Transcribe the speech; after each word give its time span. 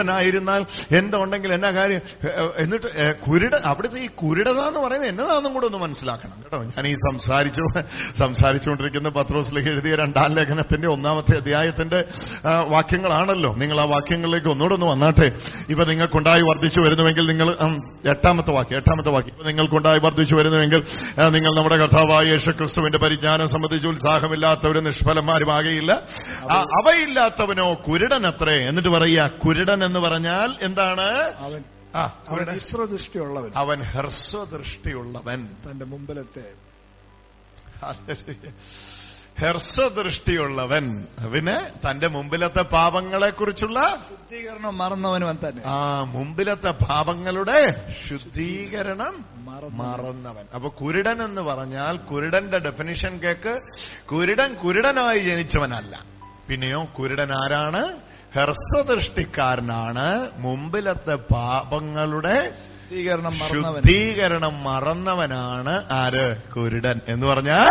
കുരുടനായിരുന്നാൽ 0.00 0.66
എന്തുണ്ടെങ്കിൽ 0.96 1.52
എന്നാ 1.52 1.70
കാര്യം? 1.70 2.00
എന്നിട്ട് 2.56 3.20
കുരുട 3.20 3.54
അവിടുത്തെ 3.54 3.98
ഈ 3.98 4.06
കുരുടത 4.06 4.60
എന്ന് 4.60 4.80
പറയുന്നത് 4.80 5.10
എന്നതാണെന്നും 5.10 5.54
കൂടെ 5.54 5.66
ഒന്ന് 5.66 5.78
മനസ്സിലാക്കണം. 5.78 6.39
കേട്ടോ. 6.52 6.64
ഞാൻ 6.64 6.86
ഈ 6.86 6.94
സംസാരിച്ചു 6.94 7.62
സംസാരിച്ചുകൊണ്ടിരിക്കുന്ന 8.18 9.08
പത്രോസിലേക്ക് 9.08 9.68
എഴുതിയ 9.68 9.94
രണ്ടാം 9.94 10.32
ലേഖനത്തിന്റെ 10.34 10.88
ഒന്നാമത്തെ 10.88 11.36
അധ്യായത്തിന്റെ 11.36 12.00
വാക്യങ്ങളാണല്ലോ. 12.68 13.54
നിങ്ങൾ 13.54 13.80
ആ 13.80 13.84
വാക്യങ്ങളിലേക്ക് 13.84 14.48
ഒന്നുകൂടെ 14.48 14.74
ഒന്ന് 14.74 14.86
വന്നാട്ടെ. 14.86 15.28
ഇപ്പൊ 15.68 15.84
നിങ്ങൾക്കുണ്ടായി 15.84 16.42
വർദ്ധിച്ചു 16.42 16.80
വരുന്നുവെങ്കിൽ 16.80 17.26
നിങ്ങൾ 17.26 17.48
എട്ടാമത്തെ 18.10 18.50
വാക്യം 18.50 18.76
എട്ടാമത്തെ 18.76 19.10
വാക്യം. 19.10 19.30
ഇപ്പൊ 19.30 19.46
നിങ്ങൾക്കുണ്ടായി 19.46 19.98
വർദ്ധിച്ചു 19.98 20.34
വരുന്നുവെങ്കിൽ 20.34 20.82
നിങ്ങൾ 21.28 21.52
നമ്മുടെ 21.56 21.76
കർത്താവായ 21.76 22.24
യേശു 22.26 22.50
ക്രിസ്തുവിന്റെ 22.50 22.98
പരിജ്ഞാനം 22.98 23.48
സംബന്ധിച്ച് 23.48 23.88
ഉത്സാഹമില്ലാത്തവരും 23.88 24.84
നിഷ്ഫലന്മാരുമാകയില്ല 24.84 25.92
അവയില്ലാത്തവനോ 26.80 27.74
കുരുടനത്രേ. 27.88 28.56
എന്നിട്ട് 28.68 28.88
പറയുക 28.88 29.30
കുരുടൻ 29.46 29.84
എന്ന് 29.84 30.00
പറഞ്ഞാൽ 30.00 30.50
എന്താണ്? 30.62 31.08
ആ 31.94 32.18
അവൻ 32.28 32.44
ഹ്രസ്വദൃഷ്ടിയുള്ളവൻ 32.44 33.50
അവൻ 33.56 33.82
ഹ്രസ്വദൃഷ്ടിയുള്ളവൻ. 33.82 35.48
തന്റെ 35.70 35.84
മുമ്പിലത്തെ. 35.84 36.44
ഹ്രസ്വദൃഷ്ടിയുള്ളവൻ. 39.38 41.06
പിന്നെ 41.34 41.70
തന്റെ 41.90 42.08
മുമ്പിലത്തെ 42.08 42.62
പാപങ്ങളെക്കുറിച്ചുള്ള 42.62 44.06
ശുദ്ധീകരണം 44.08 44.78
മറന്നവനും 44.78 45.38
തന്നെ. 45.48 45.62
ആ 45.66 46.04
മുമ്പിലത്തെ 46.04 46.70
പാപങ്ങളുടെ 46.70 47.94
ശുദ്ധീകരണം 48.08 49.24
മറന്നവൻ. 49.70 50.44
അപ്പൊ 50.54 50.68
കുരുടൻ 50.68 51.22
എന്ന് 51.22 51.40
പറഞ്ഞാൽ 51.40 51.96
കുരുടന്റെ 51.96 52.58
ഡെഫിനിഷൻ 52.58 53.18
കേക്ക് 53.18 53.56
കുരുടൻ 54.12 54.54
കുരുടനായി 54.54 55.18
ജനിച്ചവനല്ല. 55.18 56.04
പിന്നെയോ 56.48 56.84
കുരുടൻ 56.98 57.32
ആരാണ്? 57.32 58.09
ഹ്രസ്വദൃഷ്ടിക്കാരനാണ്. 58.34 60.28
മുമ്പിലത്തെ 60.38 61.14
പാപങ്ങളുടെ 61.14 62.52
ശുദ്ധീകരണം 63.48 64.64
മറന്നവനാണ് 64.64 65.84
ആര്? 65.90 66.36
കുരുടൻ. 66.56 67.00
എന്ന് 67.08 67.26
പറഞ്ഞാൽ 67.26 67.68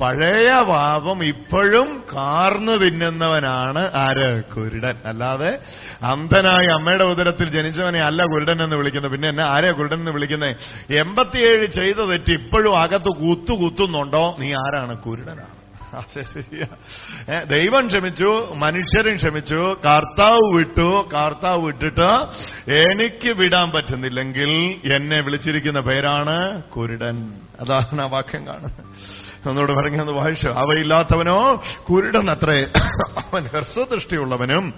പഴയ 0.00 0.62
പാപം 0.68 1.24
ഇപ്പോഴും 1.24 2.04
കാർന്നു 2.14 2.72
തിന്നുന്നവനാണ് 2.72 3.90
ആര്? 3.94 4.44
കുരുടൻ. 4.44 4.94
അല്ലാതെ 5.06 5.58
അന്ധനായി 6.02 6.66
അമ്മയുടെ 6.66 7.04
ഉദരത്തിൽ 7.04 7.50
ജനിച്ചവനെ 7.50 8.00
അല്ല 8.00 8.24
കുരുടൻ 8.24 8.62
എന്ന് 8.62 8.76
വിളിക്കുന്നത്. 8.76 9.12
പിന്നെ 9.12 9.28
എന്നെ 9.28 9.44
ആരെ 9.44 9.72
കുരുടൻ 9.72 9.96
എന്ന് 9.96 10.10
വിളിക്കുന്നത് 10.10 10.56
എൺപത്തിയേഴ് 10.98 11.66
ചെയ്ത 11.66 11.96
തെറ്റ് 11.96 12.32
ഇപ്പോഴും 12.32 12.78
അകത്ത് 12.78 13.12
കുത്തു 13.20 13.54
കുത്തുന്നുണ്ടോ? 13.54 14.36
നീ 14.38 14.52
ആരാണ്? 14.52 14.96
കുരുടനാണ്. 14.98 15.55
ദൈവം 17.44 17.86
ക്ഷമിച്ചു 17.86 18.52
മനുഷ്യരും 18.54 19.16
ക്ഷമിച്ചു 19.16 19.76
കർത്താവ് 19.84 20.56
വിട്ടു 20.56 21.08
കർത്താവ് 21.14 21.64
വിട്ടിട്ട് 21.64 22.26
എനിക്ക് 22.70 23.28
വിടാൻ 23.28 23.70
പറ്റുന്നില്ലെങ്കിൽ 23.70 24.80
എന്നെ 24.92 25.20
വിളിച്ചിരിക്കുന്ന 25.20 25.80
പേരാണ് 25.80 26.62
കുരുടൻ. 26.62 27.40
അതാണ് 27.60 28.00
ആ 28.00 28.06
വാക്യം 28.06 28.46
കാണുന്നത്. 28.46 28.86
ഒന്നുകൂടെ 29.48 29.72
പറഞ്ഞത് 29.72 30.10
വായിച്ചു. 30.10 30.48
അവയില്ലാത്തവനോ 30.48 31.62
കുരുടൻ 31.90 32.30
അത്രേ. 32.30 32.66
അവൻ 33.16 33.46
ഹ്രസ്വദൃഷ്ടിയുള്ളവനും 33.46 34.74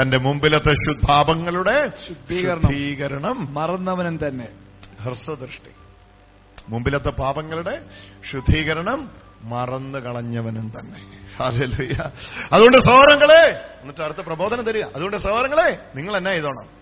തന്റെ 0.00 0.18
മുമ്പിലത്തെ 0.18 0.70
ശുദ്ധാപങ്ങളുടെ 0.70 1.92
ശുദ്ധീകരണം. 2.08 2.62
ശുദ്ധീകരണം. 2.62 3.54
മറന്നവനും 3.54 4.28
തന്നെ. 4.28 4.48
ഹ്രസ്വദൃഷ്ടി. 5.02 5.70
മുമ്പിലത്തെ 6.68 7.10
പാപങ്ങളുടെ 7.10 7.80
ശുദ്ധീകരണം 8.32 9.29
മറന്നു 9.42 9.98
കളഞ്ഞവനും 9.98 10.72
തന്നെ. 10.80 11.20
ഹല്ലേലൂയ. 11.38 11.94
അതുകൊണ്ട് 12.52 12.76
സഹോദരങ്ങളെ 12.86 13.44
എന്നിട്ട് 13.80 14.02
അടുത്ത 14.02 14.18
പ്രബോധനം 14.18 14.64
തരിക. 14.64 14.82
അതുകൊണ്ട് 14.82 15.16
സഹോദരങ്ങളെ 15.16 15.78
നിങ്ങൾ 15.94 16.16
എന്നാ 16.16 16.32
ചെയ്തോണം 16.32 16.80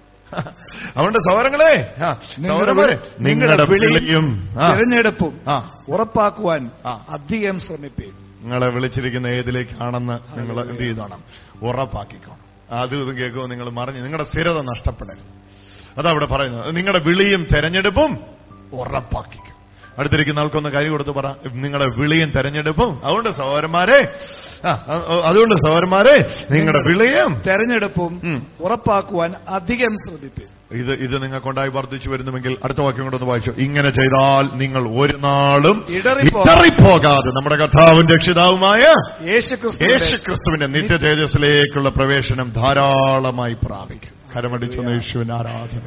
അതുകൊണ്ട് 0.97 1.19
സഹോദരങ്ങളെ 1.19 1.95
സഹോദരന്മാരെ 2.43 2.99
നിങ്ങളുടെ 3.21 3.65
വിളിയും 3.65 4.49
തിരഞ്ഞെടുപ്പും 4.55 5.41
ഉറപ്പാക്കുവാൻ. 5.89 6.71
അധികം 7.09 7.59
ശ്രമിപ്പേ 7.59 8.07
നിങ്ങളെ 8.41 8.69
വിളിച്ചിരിക്കുന്ന 8.69 9.27
ഏതിലേക്കാണെന്ന് 9.27 10.39
നിങ്ങൾ 10.39 10.61
എന്ത് 10.61 10.83
ചെയ്തോണം? 10.83 11.25
ഉറപ്പാക്കിക്കോണം. 11.63 12.49
അതും 12.71 13.03
ഇതും 13.03 13.17
കേൾക്കുമ്പോൾ 13.17 13.49
നിങ്ങൾ 13.49 13.71
മറിഞ്ഞ് 13.71 14.05
നിങ്ങളുടെ 14.05 14.29
സ്ഥിരത 14.29 14.61
നഷ്ടപ്പെടരുത്. 14.61 15.29
അതവിടെ 15.99 16.27
പറയുന്നത്. 16.27 16.77
നിങ്ങളുടെ 16.77 16.99
വിളിയും 16.99 17.47
തെരഞ്ഞെടുപ്പും 17.55 18.19
ഉറപ്പാക്കിക്കും. 18.73 19.58
അടുത്തിരിക്കുന്ന 19.99 20.39
ആൾക്കൊന്ന് 20.39 20.69
കൈ 20.69 20.89
കൊടുത്ത് 20.89 21.11
പറ. 21.11 21.27
നിങ്ങളുടെ 21.53 22.01
വിളിയും 22.01 22.31
തെരഞ്ഞെടുപ്പും. 22.31 23.01
അതുകൊണ്ട് 23.05 23.29
സഹോദരന്മാരെ 23.29 24.15
അതുകൊണ്ട് 25.25 25.55
സഹോദരന്മാരെ 25.55 26.47
നിങ്ങളുടെ 26.51 26.79
വിളിയും 26.79 27.43
തെരഞ്ഞെടുപ്പും. 27.47 28.47
ഉറപ്പാക്കുവാൻ 28.61 29.35
അധികം 29.49 29.97
ശ്രമിപ്പീൻ 30.07 30.47
ഇത് 30.73 30.93
ഇത് 30.93 31.23
നിങ്ങൾക്കുണ്ടായി 31.23 31.69
വർദ്ധിച്ചു 31.69 32.11
വരുന്നുവെങ്കിൽ 32.11 32.57
അടുത്ത 32.65 32.81
വാക്യം 32.81 33.03
കൊണ്ടൊന്ന് 33.03 33.27
വായിച്ചു. 33.27 33.51
ഇങ്ങനെ 33.51 33.91
ചെയ്താൽ 33.91 34.59
നിങ്ങൾ 34.59 34.89
ഒരു 34.89 35.17
നാളും 35.17 35.85
ഇടറിപ്പോ- 35.89 36.51
ഇടറിപ്പോകാതെ 36.51 37.29
നമ്മുടെ 37.29 37.57
കർത്താവും 37.57 38.09
രക്ഷിതാവുമായ 38.09 38.83
യേശുക്രിസ്തുവിന്റെ 39.29 40.05
യേശു 40.05 40.17
ക്രിസ്തുവിന്റെ 40.17 40.67
നിത്യ 40.67 40.97
തേജസ്സിലേക്കുള്ള 40.97 41.89
പ്രവേശനം 41.89 42.53
ധാരാളമായി 42.53 43.57
പ്രാപിക്കും. 43.65 44.19
കരമടിച്ചു 44.37 44.81
യേശുവിന് 44.81 45.33
ആരാധന. 45.33 45.81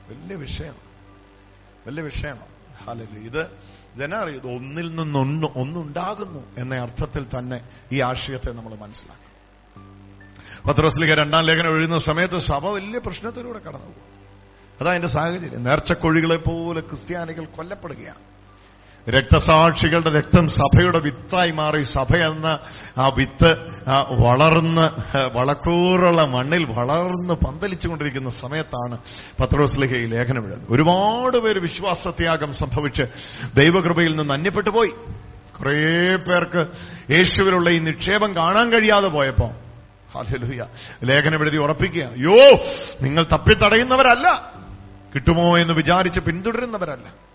വലിയ 0.10 0.36
വിഷയമാണ്. 0.36 0.90
വലിയ 1.88 2.04
വിഷയമാണ്. 2.04 2.80
ഹാലല് 2.84 3.20
ഇത് 3.20 3.42
ഇതെന്നാ 3.96 4.18
അറിയും? 4.18 4.36
ഇത് 4.36 4.48
ഒന്നിൽ 4.48 4.96
നിന്നൊന്ന് 4.96 5.48
ഒന്നുണ്ടാകുന്നു 5.56 6.56
എന്ന 6.58 6.76
അർത്ഥത്തിൽ 6.76 7.26
തന്നെ 7.38 7.68
ഈ 7.92 8.02
ആശയത്തെ 8.02 8.52
നമ്മൾ 8.52 8.76
മനസ്സിലാക്കണം. 8.76 9.30
പത്രോസ്ലിക 10.68 11.14
രണ്ടാം 11.14 11.44
ലേഖനം 11.44 11.76
എഴുതുന്ന 11.76 11.98
സമയത്ത് 11.98 12.40
സഭ 12.40 12.66
വലിയ 12.66 13.00
പ്രശ്നത്തിലൂടെ 13.00 13.60
കടന്നു 13.60 13.88
പോകും 13.88 14.20
അതാ 14.82 14.94
എന്റെ 14.94 15.08
സാഹചര്യം. 15.08 15.64
നേർച്ചക്കൊഴികളെ 15.64 16.36
പോലെ 16.36 16.82
ക്രിസ്ത്യാനികൾ 16.82 17.46
കൊല്ലപ്പെടുകയാണ്. 17.46 18.39
രക്തസാക്ഷികളുടെ 19.10 20.12
രക്തം 20.18 20.50
സഭയുടെ 20.50 21.00
വിത്തായി 21.00 21.52
മാറി. 21.52 21.84
സഭ 21.84 22.16
എന്ന 22.16 22.60
ആ 22.98 23.08
വിത്ത് 23.08 23.52
വളർന്ന് 24.20 24.86
വളക്കൂറുള്ള 25.38 26.24
മണ്ണിൽ 26.26 26.64
വളർന്ന് 26.66 27.34
പന്തലിച്ചുകൊണ്ടിരിക്കുന്ന 27.34 28.30
സമയത്താണ് 28.30 28.98
പത്രോസ്ലിഹ 29.40 29.94
ഈ 29.96 30.06
ലേഖനം 30.06 30.46
എഴുതുന്നത്. 30.46 30.72
ഒരുപാട് 30.72 31.38
പേര് 31.38 31.60
വിശ്വാസത്യാഗം 31.60 32.54
സംഭവിച്ച് 32.54 33.04
ദൈവകൃപയിൽ 33.56 34.16
നിന്ന് 34.16 34.34
അന്യപ്പെട്ടു 34.34 34.70
പോയി. 34.70 34.94
കുറേ 35.60 36.16
പേർക്ക് 36.16 36.68
യേശുവിലുള്ള 37.12 37.70
ഈ 37.70 37.80
നിക്ഷേപം 37.80 38.36
കാണാൻ 38.36 38.72
കഴിയാതെ 38.72 39.08
പോയപ്പോ 39.08 39.48
ഹല്ലേലൂയ 40.12 40.66
ലേഖനം 41.04 41.40
എഴുതി 41.40 41.58
ഉറപ്പിക്കുക. 41.58 42.06
യോ 42.18 42.38
നിങ്ങൾ 43.02 43.26
തപ്പിത്തടയുന്നവരല്ല 43.34 44.28
കിട്ടുമോ 45.16 45.58
എന്ന് 45.58 45.74
വിചാരിച്ച് 45.74 46.20
പിന്തുടരുന്നവരല്ല. 46.20 47.29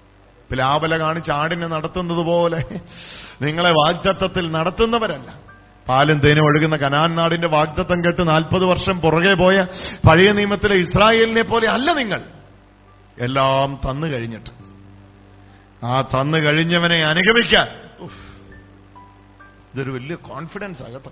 പ്ലാവല 0.55 0.99
കാണിച്ച് 0.99 1.33
ആടിനെ 1.33 1.67
നടത്തുന്നത് 1.67 2.27
പോലെ. 2.27 2.65
നിങ്ങളെ 3.43 3.71
വാഗ്ദത്തത്തിൽ 3.71 4.51
നടത്തുന്നവരല്ല. 4.51 5.39
പാലും 5.89 6.19
തേനും 6.19 6.45
ഒഴുകുന്ന 6.45 6.77
കനാൻ 6.77 7.15
നാടിന്റെ 7.15 7.49
വാഗ്ദത്തം 7.49 8.05
കേട്ട് 8.05 8.29
നാൽപ്പത് 8.29 8.65
വർഷം 8.65 9.01
പുറകെ 9.01 9.35
പോയ 9.35 9.67
പഴയ 10.09 10.33
നിയമത്തിലെ 10.33 10.75
ഇസ്രായേലിനെ 10.75 11.43
പോലെ 11.43 11.69
അല്ല 11.69 11.93
നിങ്ങൾ. 11.93 12.25
എല്ലാം 13.19 13.81
തന്നു 13.91 14.07
കഴിഞ്ഞിട്ട്. 14.07 14.51
ആ 15.85 16.01
തന്നു 16.03 16.39
കഴിഞ്ഞവനെ 16.39 17.05
അനുഗമിക്കാൻ. 17.05 17.69
ഇതൊരു 19.75 19.91
വലിയ 19.91 20.15
കോൺഫിഡൻസ് 20.15 20.83
ആകട്ടെ. 20.83 21.11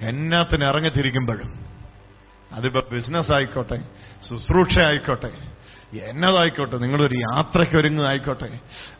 എന്നാത്തിന് 0.00 0.64
ഇറങ്ങിത്തിരിക്കുമ്പോഴും 0.64 1.66
അതിപ്പോ 2.52 2.82
ബിസിനസ് 2.92 3.32
ആയിക്കോട്ടെ 3.32 3.82
ശുശ്രൂഷ 4.30 4.78
ആയിക്കോട്ടെ 4.78 5.53
എന്നതായിക്കോട്ടെ 6.00 6.76
നിങ്ങളൊരു 6.76 7.16
യാത്രയ്ക്ക് 7.18 7.76
ഒരുങ്ങുന്നതായിക്കോട്ടെ 7.76 8.48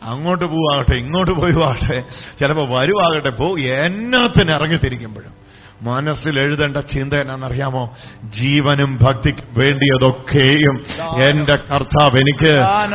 അങ്ങോട്ട് 0.02 0.44
പോവാകട്ടെ 0.44 0.94
ഇങ്ങോട്ട് 0.94 1.30
പോയി 1.30 1.52
പോവാകട്ടെ 1.52 2.04
ചിലപ്പോ 2.38 2.78
വരുവാകട്ടെ 2.78 3.30
പോ 3.30 3.58
എന്നാത്തിന് 3.58 4.50
ഇറങ്ങിത്തിരിക്കുമ്പോഴും 4.50 5.43
മനസ്സിൽ 5.82 6.40
എഴുതേണ്ട 6.40 6.76
ചിന്ത 6.76 7.14
എന്നാണെന്നറിയാമോ? 7.14 7.96
ജീവനും 8.24 8.98
ഭക്തിക്ക് 9.02 9.58
വേണ്ടിയതൊക്കെയും 9.58 10.76
എന്റെ 11.22 11.56
കർത്താവ് 11.56 12.16
എനിക്ക് 12.18 12.52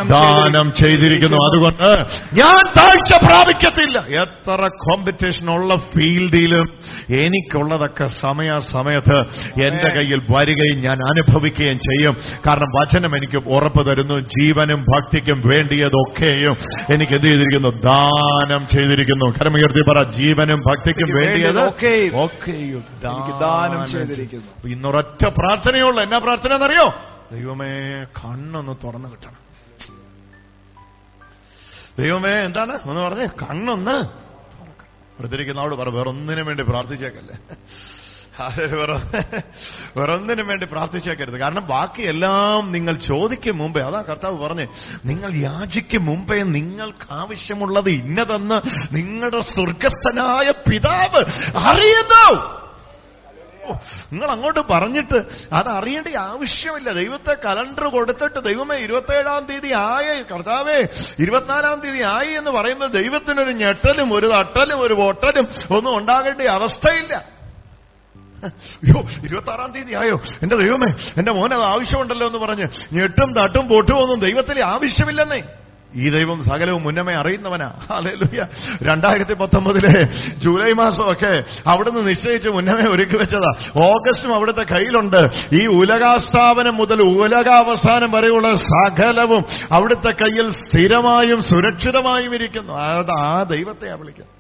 ദാനം 0.10 0.74
ചെയ്തിരിക്കുന്നു. 0.74 1.38
അതുകൊണ്ട് 1.38 2.06
ഞാൻ 2.34 2.62
താഴ്ച 2.78 3.26
പ്രാപിക്കത്തില്ല. 3.26 4.00
എത്ര 4.00 4.68
കോമ്പറ്റീഷൻ 4.68 5.50
ഉള്ള 5.50 5.76
ഫീൽഡിലും 5.76 6.70
എനിക്കുള്ളതൊക്കെ 7.20 8.08
സമയാസമയത്ത് 8.08 9.18
എന്റെ 9.64 9.90
കയ്യിൽ 9.96 10.22
വരികയും 10.30 10.82
ഞാൻ 10.82 10.98
അനുഭവിക്കുകയും 11.12 11.80
ചെയ്യും. 11.80 12.18
കാരണം 12.48 12.70
വചനം 12.80 13.18
എനിക്ക് 13.18 13.50
ഉറപ്പ് 13.50 13.86
തരുന്നു. 13.88 14.20
ജീവനും 14.20 14.82
ഭക്തിക്കും 14.82 15.42
വേണ്ടിയതൊക്കെയും 15.46 16.58
എനിക്ക് 16.94 17.14
എന്ത് 17.14 17.28
ചെയ്തിരിക്കുന്നു? 17.28 17.70
ദാനം 17.82 18.68
ചെയ്തിരിക്കുന്നു. 18.68 19.34
കരമുയർത്തി 19.38 19.92
പറ 19.92 20.04
ജീവനും 20.04 20.60
ഭക്തിക്കും 20.68 21.10
വേണ്ടിയത് 21.16 21.70
ഒക്കെയും. 21.70 22.79
എനിക്ക് 22.88 23.40
ദാനം 23.40 23.92
ചെയ്തിരിക്കുന്നു. 23.92 24.68
ഇന്നൊരൊറ്റ 24.68 25.26
പ്രാർത്ഥനയുള്ളൂ. 25.26 26.04
എന്നാ 26.04 26.18
പ്രാർത്ഥന 26.18 26.54
എന്നറിയോ? 26.54 26.94
ദൈവമേ 27.32 28.04
കണ്ണൊന്ന് 28.04 28.76
തുറന്നു 28.84 29.10
കിട്ടണം. 29.10 29.50
ദൈവമേ 32.00 32.32
എന്താണ്? 32.32 32.80
ഒന്ന് 32.86 33.02
പറഞ്ഞേ 33.02 33.26
കണ്ണൊന്ന് 33.26 33.92
തുറക്കണം. 33.92 35.18
അടുത്തിരിക്കുന്നവട് 35.20 35.76
പറ 35.76 35.90
വേറൊന്നിനും 35.90 36.46
വേണ്ടി 36.46 36.64
പ്രാർത്ഥിച്ചേക്കല്ലേ. 36.64 37.38
വേറൊന്നിനും 39.98 40.48
വേണ്ടി 40.48 40.66
പ്രാർത്ഥിച്ചേക്കരുത്. 40.66 41.38
കാരണം 41.38 41.68
ബാക്കിയെല്ലാം 41.68 42.72
നിങ്ങൾ 42.72 42.96
ചോദിക്കും 42.96 43.58
മുമ്പേ 43.58 43.82
അതാ 43.82 44.02
കർത്താവ് 44.02 44.38
പറഞ്ഞു 44.38 44.68
നിങ്ങൾ 45.06 45.34
യാചിക്കും 45.34 46.06
മുമ്പേ 46.06 46.44
നിങ്ങൾക്ക് 46.44 47.14
ആവശ്യമുള്ളത് 47.14 47.90
ഇന്നതെന്ന് 47.90 48.62
നിങ്ങളുടെ 48.96 49.40
സ്വർഗസ്ഥനായ 49.40 50.54
പിതാവ് 50.70 51.26
അറിയുന്നു. 51.58 52.60
നിങ്ങൾ 54.12 54.32
അങ്ങോട്ട് 54.32 54.60
പറഞ്ഞിട്ട് 54.70 55.24
അത് 55.54 55.68
അറിയേണ്ട 55.70 56.18
ആവശ്യമില്ല. 56.18 56.94
ദൈവത്തെ 56.94 57.38
കലണ്ടർ 57.46 57.88
കൊടുത്തിട്ട് 57.88 58.44
ദൈവമേ 58.44 58.76
ഇരുപത്തേഴാം 58.76 59.46
തീയതി 59.46 59.74
ആയ. 59.76 60.24
കർത്താവേ 60.24 60.80
ഇരുപത്തിനാലാം 61.20 61.80
തീയതി 61.80 62.04
ആയി 62.04 62.28
എന്ന് 62.28 62.52
പറയുമ്പോൾ 62.52 62.88
ദൈവത്തിനൊരു 62.88 63.52
ഞെട്ടലും 63.52 64.14
ഒരു 64.14 64.28
തട്ടലും 64.28 64.82
ഒരു 64.82 64.94
പൊട്ടലും 64.94 65.48
ഒന്നും 65.78 65.98
ഉണ്ടാകേണ്ട 65.98 66.42
അവസ്ഥയില്ല. 66.42 67.40
അയ്യോ 68.44 69.00
ഇരുപത്തി 69.26 69.50
ആറാം 69.50 69.72
തീയതി 69.72 69.94
ആയോ? 69.94 70.16
എന്റെ 70.42 70.56
ദൈവമേ 70.56 71.04
എന്റെ 71.18 71.32
മോൻ 71.32 71.54
അത് 71.54 71.64
ആവശ്യമുണ്ടല്ലോ 71.64 72.28
എന്ന് 72.28 72.40
പറഞ്ഞ് 72.40 72.68
ഞെട്ടും 72.94 73.34
തട്ടും 73.34 73.68
പൊട്ടും 73.68 73.96
ഒന്നും 73.96 74.20
ദൈവത്തിന് 74.20 74.60
ആവശ്യമില്ലെന്നേ. 74.60 75.44
ഈ 75.96 76.10
ദൈവം 76.10 76.44
സകലവും 76.44 76.84
മുന്നമേ 76.84 77.14
അറിയുന്നവനാ. 77.14 77.74
അല്ലേലൂയ 77.92 78.46
രണ്ടായിരത്തി 78.82 79.34
പത്തൊമ്പതിലെ 79.34 80.04
ജൂലൈ 80.38 80.72
മാസമൊക്കെ 80.72 81.44
അവിടുന്ന് 81.68 82.10
നിശ്ചയിച്ച് 82.10 82.50
മുന്നമേ 82.50 82.84
ഒരുക്കി 82.92 83.18
വെച്ചതാ. 83.18 83.52
ഓഗസ്റ്റും 83.76 84.34
അവിടുത്തെ 84.34 84.64
കയ്യിലുണ്ട്. 84.64 85.30
ഈ 85.54 85.68
ഉലകാസ്ഥാപനം 85.68 86.76
മുതൽ 86.76 87.02
ഉലകാവസാനം 87.02 88.12
വരെയുള്ള 88.12 88.54
സകലവും 88.56 89.46
അവിടുത്തെ 89.72 90.12
കയ്യിൽ 90.12 90.52
സ്ഥിരമായും 90.52 91.42
സുരക്ഷിതമായും 91.42 92.34
ഇരിക്കുന്നു. 92.34 92.74
അത് 92.74 93.12
ആ 93.20 93.44
ദൈവത്തെയാ 93.44 93.96
വിളിക്കുന്നത്. 93.96 94.36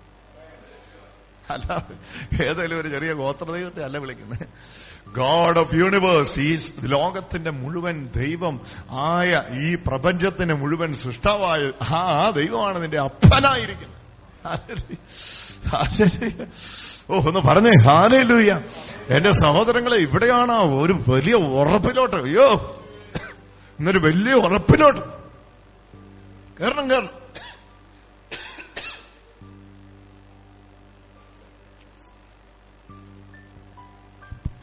അല്ലാതെ 1.49 1.95
ഏതെങ്കിലും 2.45 2.81
ഒരു 2.81 2.87
ചെറിയ 2.87 3.13
ഗോത്രദൈവത്തെ 3.13 3.83
അല്ല 3.83 3.97
വിളിക്കുന്നത്. 3.97 4.47
ഗോഡ് 5.17 5.59
ഓഫ് 5.59 5.75
യൂണിവേഴ്സ് 5.75 6.39
ഈ 6.39 6.59
ലോകത്തിന്റെ 6.81 7.49
മുഴുവൻ 7.49 8.09
ദൈവം. 8.15 8.59
ആയ 8.91 9.43
ഈ 9.59 9.77
പ്രപഞ്ചത്തിന്റെ 9.87 10.53
മുഴുവൻ 10.53 10.93
സൃഷ്ടാവായ 10.93 11.83
ആ 11.83 12.29
ദൈവമാണ് 12.29 12.83
നിന്റെ 12.83 12.99
അപ്പനായിരിക്കുന്നത്. 12.99 13.99
ഓ 17.09 17.15
ഒന്ന് 17.15 17.39
പറഞ്ഞേ. 17.39 17.83
ഹാലൂയ 17.85 18.61
എന്റെ 19.09 19.31
സഹോദരങ്ങളെ 19.31 19.97
ഇവിടെയാണ് 19.97 20.51
ഒരു 20.51 20.99
വലിയ 21.07 21.33
ഉറപ്പിലോട്ട്. 21.33 22.15
അയ്യോ. 22.15 22.75
ഇന്നൊരു 23.79 23.97
വലിയ 23.97 24.33
ഉറപ്പിലോട്ട്. 24.33 24.99
കയറണം 26.61 26.89
കയറണം 26.89 27.18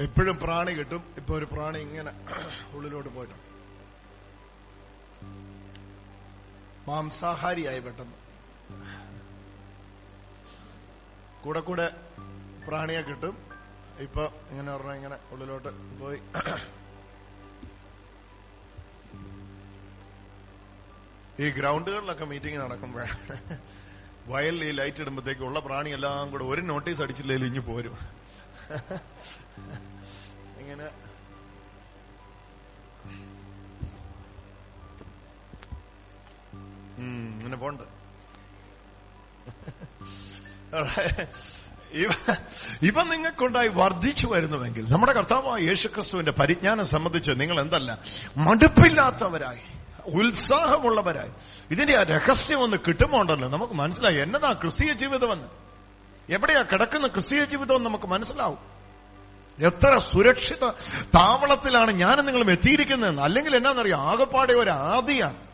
എപ്പോഴും 0.04 0.36
പ്രാണി 0.42 0.72
കിട്ടും. 0.78 1.02
ഇപ്പൊ 1.20 1.32
ഒരു 1.38 1.46
പ്രാണി 1.52 1.78
ഇങ്ങനെ 1.86 2.12
ഉള്ളിലോട്ട് 2.76 3.10
പോയിട്ട് 3.16 3.36
മാംസാഹാരിയായി 6.88 7.80
പെട്ടെന്ന്. 7.86 8.16
കൂടെ 11.44 11.60
കൂടെ 11.68 11.86
പ്രാണിയെ 12.66 13.00
കിട്ടും. 13.08 13.34
ഇപ്പൊ 14.04 14.24
ഇങ്ങനെ 14.50 14.68
പറഞ്ഞ 14.76 14.94
ഇങ്ങനെ 15.00 15.16
ഉള്ളിലോട്ട് 15.32 15.70
പോയി. 16.00 16.20
ഈ 21.42 21.46
ഗ്രൗണ്ടുകളിലൊക്കെ 21.56 22.26
മീറ്റിംഗ് 22.32 22.58
നടക്കുമ്പോഴാണ് 22.64 23.16
വയലിൽ 24.32 24.62
ഈ 24.68 24.70
ലൈറ്റ് 24.78 25.02
ഇടുമ്പോഴത്തേക്ക് 25.02 25.44
ഉള്ള 25.48 25.58
പ്രാണി 25.66 25.90
എല്ലാം 25.96 26.30
കൂടെ 26.30 26.44
ഒരു 26.52 26.62
നോട്ടീസ് 26.70 27.02
അടിച്ചില്ലെങ്കിൽ 27.04 27.48
ഇഞ്ഞു 27.50 27.62
പോരും. 27.70 27.96
ഇങ്ങനെ. 30.60 30.90
ഇങ്ങനെ 36.98 37.56
പോണ്ട്. 37.56 37.82
ഇവ 41.92 42.10
ഇവ 42.82 43.02
നിങ്ങൾക്കുണ്ടായി 43.02 43.68
വർദ്ധിച്ചു 43.68 44.26
വരുന്നുവെങ്കിൽ 44.26 44.90
നമ്മുടെ 44.90 45.12
കർത്താവായ 45.12 45.60
യേശുക്രിസ്തുവിന്റെ 45.60 46.32
പരിജ്ഞാനം 46.32 46.86
സംബന്ധിച്ച് 46.86 47.30
നിങ്ങൾ 47.30 47.60
എന്തല്ല? 47.60 47.98
മടുപ്പില്ലാത്തവരായി 48.36 49.60
ഉത്സാഹമുള്ളവരായി. 50.06 51.30
ഇതിന്റെ 51.70 51.96
ആ 51.96 52.02
രഹസ്യം 52.02 52.62
ഒന്ന് 52.62 52.76
കിട്ടുമോണ്ടല്ലോ 52.88 53.48
നമുക്ക് 53.48 53.72
മനസ്സിലായി. 53.72 54.16
എന്നതാ 54.16 54.52
ക്രിസ്തീയ 54.52 54.92
ജീവിതമെന്ന്? 54.92 55.65
എവിടെയാ 56.30 56.62
കിടക്കുന്ന 56.62 57.06
ക്രിസ്തീയ 57.06 57.44
ജീവിതം 57.44 57.84
നമുക്ക് 57.84 58.06
മനസ്സിലാവും. 58.06 58.58
എത്ര 59.58 59.98
സുരക്ഷിത 59.98 60.64
താവളത്തിലാണ് 61.14 61.90
ഞാനും 61.90 62.26
നിങ്ങളും 62.26 62.50
എത്തിയിരിക്കുന്നതെന്ന് 62.50 63.22
അല്ലെങ്കിൽ 63.22 63.56
എന്നാന്നറിയാം? 63.56 64.00
ആകപ്പാടെ 64.00 64.52
ഒരു 64.52 64.70
ആദിയാണ് 64.70 65.45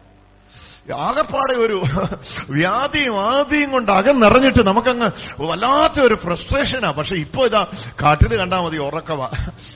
ആകപ്പാടെ 0.90 1.54
ഒരു 1.58 1.82
വ്യാധിയും 2.50 3.16
ആദിയും 3.20 3.70
കൊണ്ട് 3.70 3.90
അകന്നിറഞ്ഞിട്ട് 3.90 4.66
നമുക്കങ്ങ് 4.66 5.10
വല്ലാത്ത 5.40 6.00
ഒരു 6.00 6.14
ഫ്രസ്ട്രേഷനാ 6.14 6.90
പക്ഷെ 6.90 7.14
ഇപ്പോ 7.14 7.44
ഇതാ 7.44 7.66
കാട്ടിൽ 8.02 8.36
കണ്ടാൽ 8.36 8.60
മതി 8.60 8.76
ഉറക്കവാ. 8.76 9.30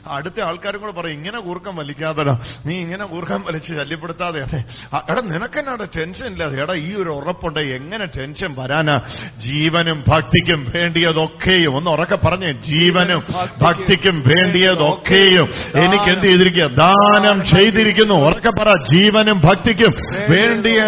അടുത്ത 0.06 0.40
ആൾക്കാരും 0.40 0.80
കൂടെ 0.80 0.92
പറയും 0.92 1.14
ഇങ്ങനെ 1.14 1.40
കൂർക്കം 1.40 1.76
വലിക്കാതെടാ. 1.76 2.38
നീ 2.66 2.74
ഇങ്ങനെ 2.74 3.04
കൂർക്കം 3.04 3.44
വലിച്ച് 3.46 3.68
ശല്യപ്പെടുത്താതെ 3.68 4.40
അതെ 4.40 4.64
എടാ 5.12 5.20
നിനക്കെന്നാടെ 5.20 5.86
ടെൻഷൻ 5.96 6.26
ഇല്ലാതെ? 6.26 6.62
എടാ 6.62 6.74
ഈ 6.74 6.94
ഒരു 6.94 7.10
ഉറപ്പുണ്ട്. 7.10 7.60
എങ്ങനെ 7.60 8.06
ടെൻഷൻ 8.06 8.54
വരാനാ? 8.58 9.00
ജീവനും 9.38 10.04
ഭക്തിക്കും 10.08 10.72
വേണ്ടിയതൊക്കെയും. 10.74 11.76
ഒന്ന് 11.76 11.90
ഉറക്കെ 11.90 12.16
പറഞ്ഞേ. 12.16 12.52
ജീവനും 12.52 13.22
ഭക്തിക്കും 13.62 14.24
വേണ്ടിയതൊക്കെയും. 14.26 15.46
എനിക്ക് 15.84 16.10
എന്ത് 16.10 16.26
ചെയ്തിരിക്കുക 16.26 16.66
ദാനം 16.66 17.44
ചെയ്തിരിക്കുന്നു. 17.44 18.14
ഉറക്കെ 18.14 18.52
പറ. 18.60 18.68
ജീവനും 18.92 19.40
ഭക്തിക്കും 19.44 19.92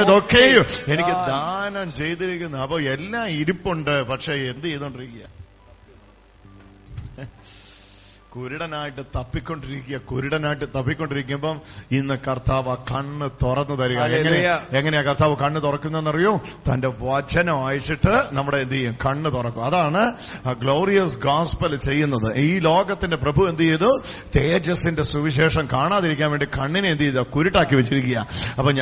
വേണ്ടിയതൊക്കെയും 0.09 0.93
എനിക്ക് 0.93 1.11
ദാനം 1.11 1.93
ചെയ്തിരിക്കുന്നു. 1.93 2.59
അപ്പൊ 2.59 2.81
എല്ലാം 2.81 3.29
ഇരിപ്പുണ്ട്. 3.29 4.03
പക്ഷെ 4.03 4.33
എന്ത് 4.33 4.67
ചെയ്തോണ്ടിരിക്കുക? 4.67 5.48
കുരുടനായിട്ട് 8.39 9.03
തപ്പിക്കൊണ്ടിരിക്കുക 9.19 9.97
കുരുടനായിട്ട് 9.97 10.65
തപ്പിക്കൊണ്ടിരിക്കുമ്പം 10.77 11.61
ഇന്ന് 11.93 12.19
കർത്താവ് 12.29 12.77
കണ്ണ് 12.77 13.31
തുറന്നു 13.43 13.75
തരിക. 13.75 13.99
എങ്ങനെയാ 13.99 15.03
കർത്താവ് 15.03 15.37
കണ്ണ് 15.37 15.63
തുറക്കുന്നതെന്നറിയോ? 15.63 16.37
തന്റെ 16.37 16.89
വചനം 16.89 17.67
അയച്ചിട്ട് 17.67 18.15
നമ്മുടെ 18.33 18.57
എന്ത് 18.57 18.75
ചെയ്യും? 18.75 18.97
കണ്ണ് 19.07 19.33
തുറക്കും. 19.33 19.65
അതാണ് 19.65 20.13
ഗ്ലോറിയസ് 20.61 21.19
ഗാസ്പൽ 21.19 21.77
ചെയ്യുന്നത്. 21.77 22.37
ഈ 22.37 22.59
ലോകത്തിന്റെ 22.59 23.17
പ്രഭു 23.17 23.49
എന്ത് 23.49 23.63
ചെയ്തു? 23.63 23.91
തേജസിന്റെ 24.37 25.03
സുവിശേഷം 25.03 25.69
കാണാതിരിക്കാൻ 25.73 26.31
വേണ്ടി 26.31 26.47
കണ്ണിനെ 26.47 26.89
എന്ത് 26.89 27.03
ചെയ്ത? 27.03 27.19
കുരുട്ടാക്കി 27.19 27.75
വെച്ചിരിക്കുക. 27.75 28.27
അപ്പൊ 28.59 28.73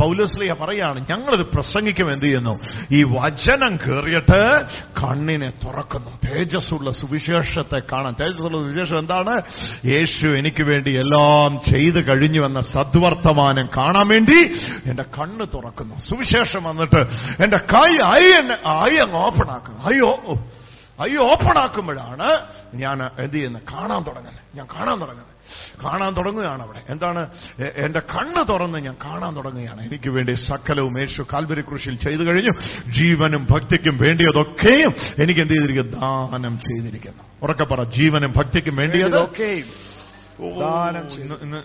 പൗലസ്ലിയ 0.00 0.54
പറയാണ് 0.60 1.06
ഞങ്ങളിത് 1.10 1.46
പ്രസംഗിക്കും 1.46 2.12
എന്ത് 2.12 2.24
ചെയ്യുന്നു? 2.24 2.58
ഈ 2.90 3.02
വചനം 3.02 3.76
കയറിയിട്ട് 3.76 4.64
കണ്ണിനെ 5.02 5.50
തുറക്കുന്നു. 5.64 6.10
തേജസ്സുള്ള 6.28 6.90
സുവിശേഷത്തെ 6.90 7.82
കാണാൻ. 7.92 8.14
തേജസ്സുള്ള 8.20 8.58
സുവിശേഷം 8.58 8.89
എന്താണ്? 8.98 9.42
യേശു 9.84 10.26
എനിക്ക് 10.26 10.62
വേണ്ടി 10.62 10.90
എല്ലാം 10.90 11.60
ചെയ്തു 11.72 11.96
കഴിഞ്ഞു 11.96 12.46
എന്ന 12.46 12.60
സദ്വർത്തമാനം 12.60 13.68
കാണാൻ 13.76 14.08
വേണ്ടി 14.08 14.54
എന്റെ 14.86 15.02
കണ്ണ് 15.02 15.46
തുറക്കുന്നു. 15.54 15.94
സുവിശേഷം 15.98 16.64
വന്നിട്ട് 16.64 17.06
എന്റെ 17.42 17.56
കൈ 17.56 17.92
ഐ 18.06 18.26
എന്നെ 18.40 18.68
ഐ 18.68 18.96
അങ്ങ് 18.96 19.16
ഓപ്പൺ 19.16 19.50
ആക്കുന്നു. 19.50 19.84
അയ്യോ 19.84 20.18
ഐ 21.10 21.16
ഓപ്പൺ 21.16 21.58
ആക്കുമ്പോഴാണ് 21.58 22.38
ഞാൻ 22.74 23.02
എന്ത് 23.18 23.34
ചെയ്യുന്നത്? 23.34 23.62
കാണാൻ 23.72 24.02
തുടങ്ങുന്നത്. 24.02 24.56
ഞാൻ 24.56 24.66
കാണാൻ 24.66 25.00
തുടങ്ങുന്നത്. 25.00 25.39
കാണാൻ 25.84 26.12
തുടങ്ങുകയാണ് 26.14 26.62
അവിടെ. 26.62 26.82
എന്താണ്? 26.88 27.22
എന്റെ 27.74 28.00
കണ്ണ് 28.14 28.42
തുറന്ന് 28.48 28.78
ഞാൻ 28.78 28.96
കാണാൻ 29.04 29.36
തുടങ്ങുകയാണ്. 29.36 29.80
എനിക്ക് 29.86 30.10
വേണ്ടി 30.10 30.32
സകലവും 30.32 31.00
യേശു 31.00 31.22
കാൽവരി 31.32 31.60
കൃഷിയിൽ 31.60 31.96
ചെയ്തു 31.96 32.22
കഴിഞ്ഞു. 32.22 32.54
ജീവനും 32.92 33.46
ഭക്തിക്കും 33.50 33.98
വേണ്ടിയതൊക്കെയും 34.02 34.94
എനിക്ക് 35.22 35.40
എന്ത് 35.40 35.54
ചെയ്തിരിക്കുന്നു? 35.54 35.96
ദാനം 36.30 36.58
ചെയ്തിരിക്കുന്നു. 36.58 37.22
ഉറക്കെ 37.42 37.64
പറ 37.64 37.82
ജീവനും 37.98 38.32
ഭക്തിക്കും 38.36 38.76
വേണ്ടിയതൊക്കെയും 38.76 39.90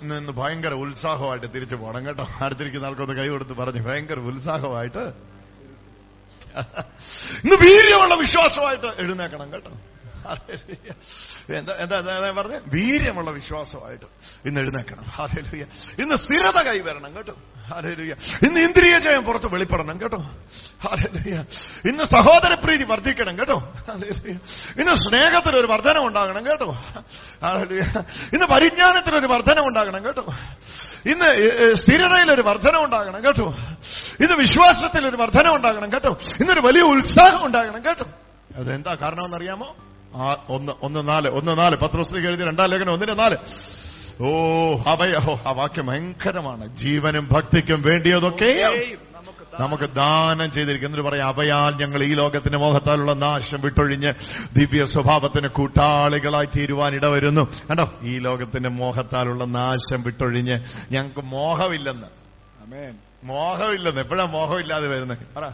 ഇന്ന് 0.01 0.33
ഭയങ്കര 0.39 0.73
ഉത്സാഹമായിട്ട് 0.83 1.47
തിരിച്ചു 1.55 1.75
പോകണം 1.75 2.05
കേട്ടോ. 2.07 2.25
അടുത്തിരിക്കുന്ന 2.41 2.85
ആൾക്കൊന്ന് 2.85 3.15
കൈ 3.19 3.27
കൊടുത്ത് 3.27 3.53
പറഞ്ഞു 3.59 3.81
ഭയങ്കര 3.87 4.19
ഉത്സാഹമായിട്ട്. 4.19 5.03
ഇന്ന് 7.43 7.55
വീര്യമുള്ള 7.63 8.15
വിശ്വാസമായിട്ട് 8.15 8.89
എഴുന്നേക്കണം 8.99 9.53
കേട്ടോ. 9.53 9.71
എന്താ 11.59 11.73
എന്താ 11.83 11.97
എന്താ 11.99 12.31
പറഞ്ഞ? 12.37 12.55
വീര്യമുള്ള 12.75 13.29
വിശ്വാസമായിട്ട് 13.31 14.07
ഇന്ന് 14.47 14.59
എഴുന്നേക്കണം 14.63 15.05
ഹാലേലുയ 15.17 15.63
ഇന്ന് 16.03 16.15
സ്ഥിരത 16.23 16.57
കൈവരണം 16.67 17.11
കേട്ടോ. 17.17 17.35
ഹാലേലൂയ 17.69 18.13
ഇന്ന് 18.47 18.59
ഇന്ദ്രിയ 18.67 18.95
ജയം 19.05 19.23
പുറത്ത് 19.27 19.47
വെളിപ്പെടണം 19.53 19.97
കേട്ടോ. 20.03 20.19
ഹാലേലൂയ 20.85 21.35
ഇന്ന് 21.89 22.03
സഹോദര 22.15 22.53
പ്രീതി 22.63 22.85
വർദ്ധിക്കണം 22.91 23.35
കേട്ടോ. 23.39 23.57
ഹാലേലൂയ 23.87 24.35
ഇന്ന് 24.81 24.95
സ്നേഹത്തിൽ 25.05 25.55
ഒരു 25.61 25.67
വർധനം 25.73 26.03
ഉണ്ടാകണം 26.09 26.43
കേട്ടോ. 26.49 26.69
ഹാലേലൂയ 27.45 27.83
ഇന്ന് 28.35 28.45
പരിജ്ഞാനത്തിൽ 28.53 29.13
ഒരു 29.21 29.27
വർധനം 29.33 29.63
ഉണ്ടാകണം 29.69 30.03
കേട്ടോ. 30.07 30.25
ഇന്ന് 31.13 31.29
സ്ഥിരതയിൽ 31.81 32.29
ഒരു 32.35 32.43
വർധനം 32.49 32.81
ഉണ്ടാകണം 32.85 33.19
കേട്ടോ. 33.25 33.47
ഇന്ന് 34.23 34.35
വിശ്വാസത്തിൽ 34.43 35.03
ഒരു 35.09 35.17
വർധനം 35.23 35.51
ഉണ്ടാകണം 35.57 35.89
കേട്ടോ. 35.95 36.13
ഇന്നൊരു 36.41 36.61
വലിയ 36.67 36.83
ഉത്സാഹം 36.93 37.41
ഉണ്ടാകണം 37.45 37.81
കേട്ടോ. 37.87 38.05
അതെന്താ 38.59 38.91
കാരണമെന്നറിയാമോ? 39.01 39.69
ഒന്ന് 40.49 40.71
ഒന്ന് 40.81 41.07
നാല് 41.07 41.29
ഒന്ന് 41.29 41.57
നാല്. 41.57 41.75
പത്രോസ്ലിക്ക് 41.75 42.27
എഴുതി 42.27 42.43
രണ്ടാം 42.43 42.69
ലേഖനം 42.69 42.93
ഒന്നിന് 42.93 43.19
നാല്. 43.19 43.37
ഓ 44.21 44.31
ഓ 45.27 45.35
ആ 45.47 45.51
വാക്യം 45.51 45.85
ഭയങ്കരമാണ്. 45.85 46.77
ജീവനും 46.77 47.29
ഭക്തിക്കും 47.31 47.81
വേണ്ടിയതൊക്കെ 47.81 48.95
നമുക്ക് 49.59 49.83
ദാനം 49.83 50.51
ചെയ്തിരിക്കുന്നു 50.51 51.01
പറയാം 51.01 51.27
അവയാൽ 51.27 51.85
ഞങ്ങൾ 51.85 52.03
ഈ 52.03 52.13
ലോകത്തിന്റെ 52.13 52.57
മോഹത്താലുള്ള 52.57 53.13
നാശം 53.13 53.61
വിട്ടൊഴിഞ്ഞ് 53.61 54.13
ദിവ്യ 54.55 54.85
സ്വഭാവത്തിന് 54.85 55.47
കൂട്ടാളികളായി 55.47 56.45
തീരുവാൻ 56.45 56.95
ഇടവരുന്നു. 56.95 57.41
കണ്ടോ? 57.69 57.93
ഈ 58.01 58.17
ലോകത്തിന്റെ 58.17 58.69
മോഹത്താലുള്ള 58.69 59.45
നാശം 59.45 60.03
വിട്ടൊഴിഞ്ഞ് 60.03 60.59
ഞങ്ങൾക്ക് 60.91 61.21
മോഹമില്ലെന്ന്. 61.21 62.07
മോഹമില്ലെന്ന്. 63.23 64.01
എപ്പോഴാ 64.01 64.25
മോഹമില്ലാതെ 64.25 64.87
വരുന്നത്? 64.87 65.17
പറ. 65.37 65.49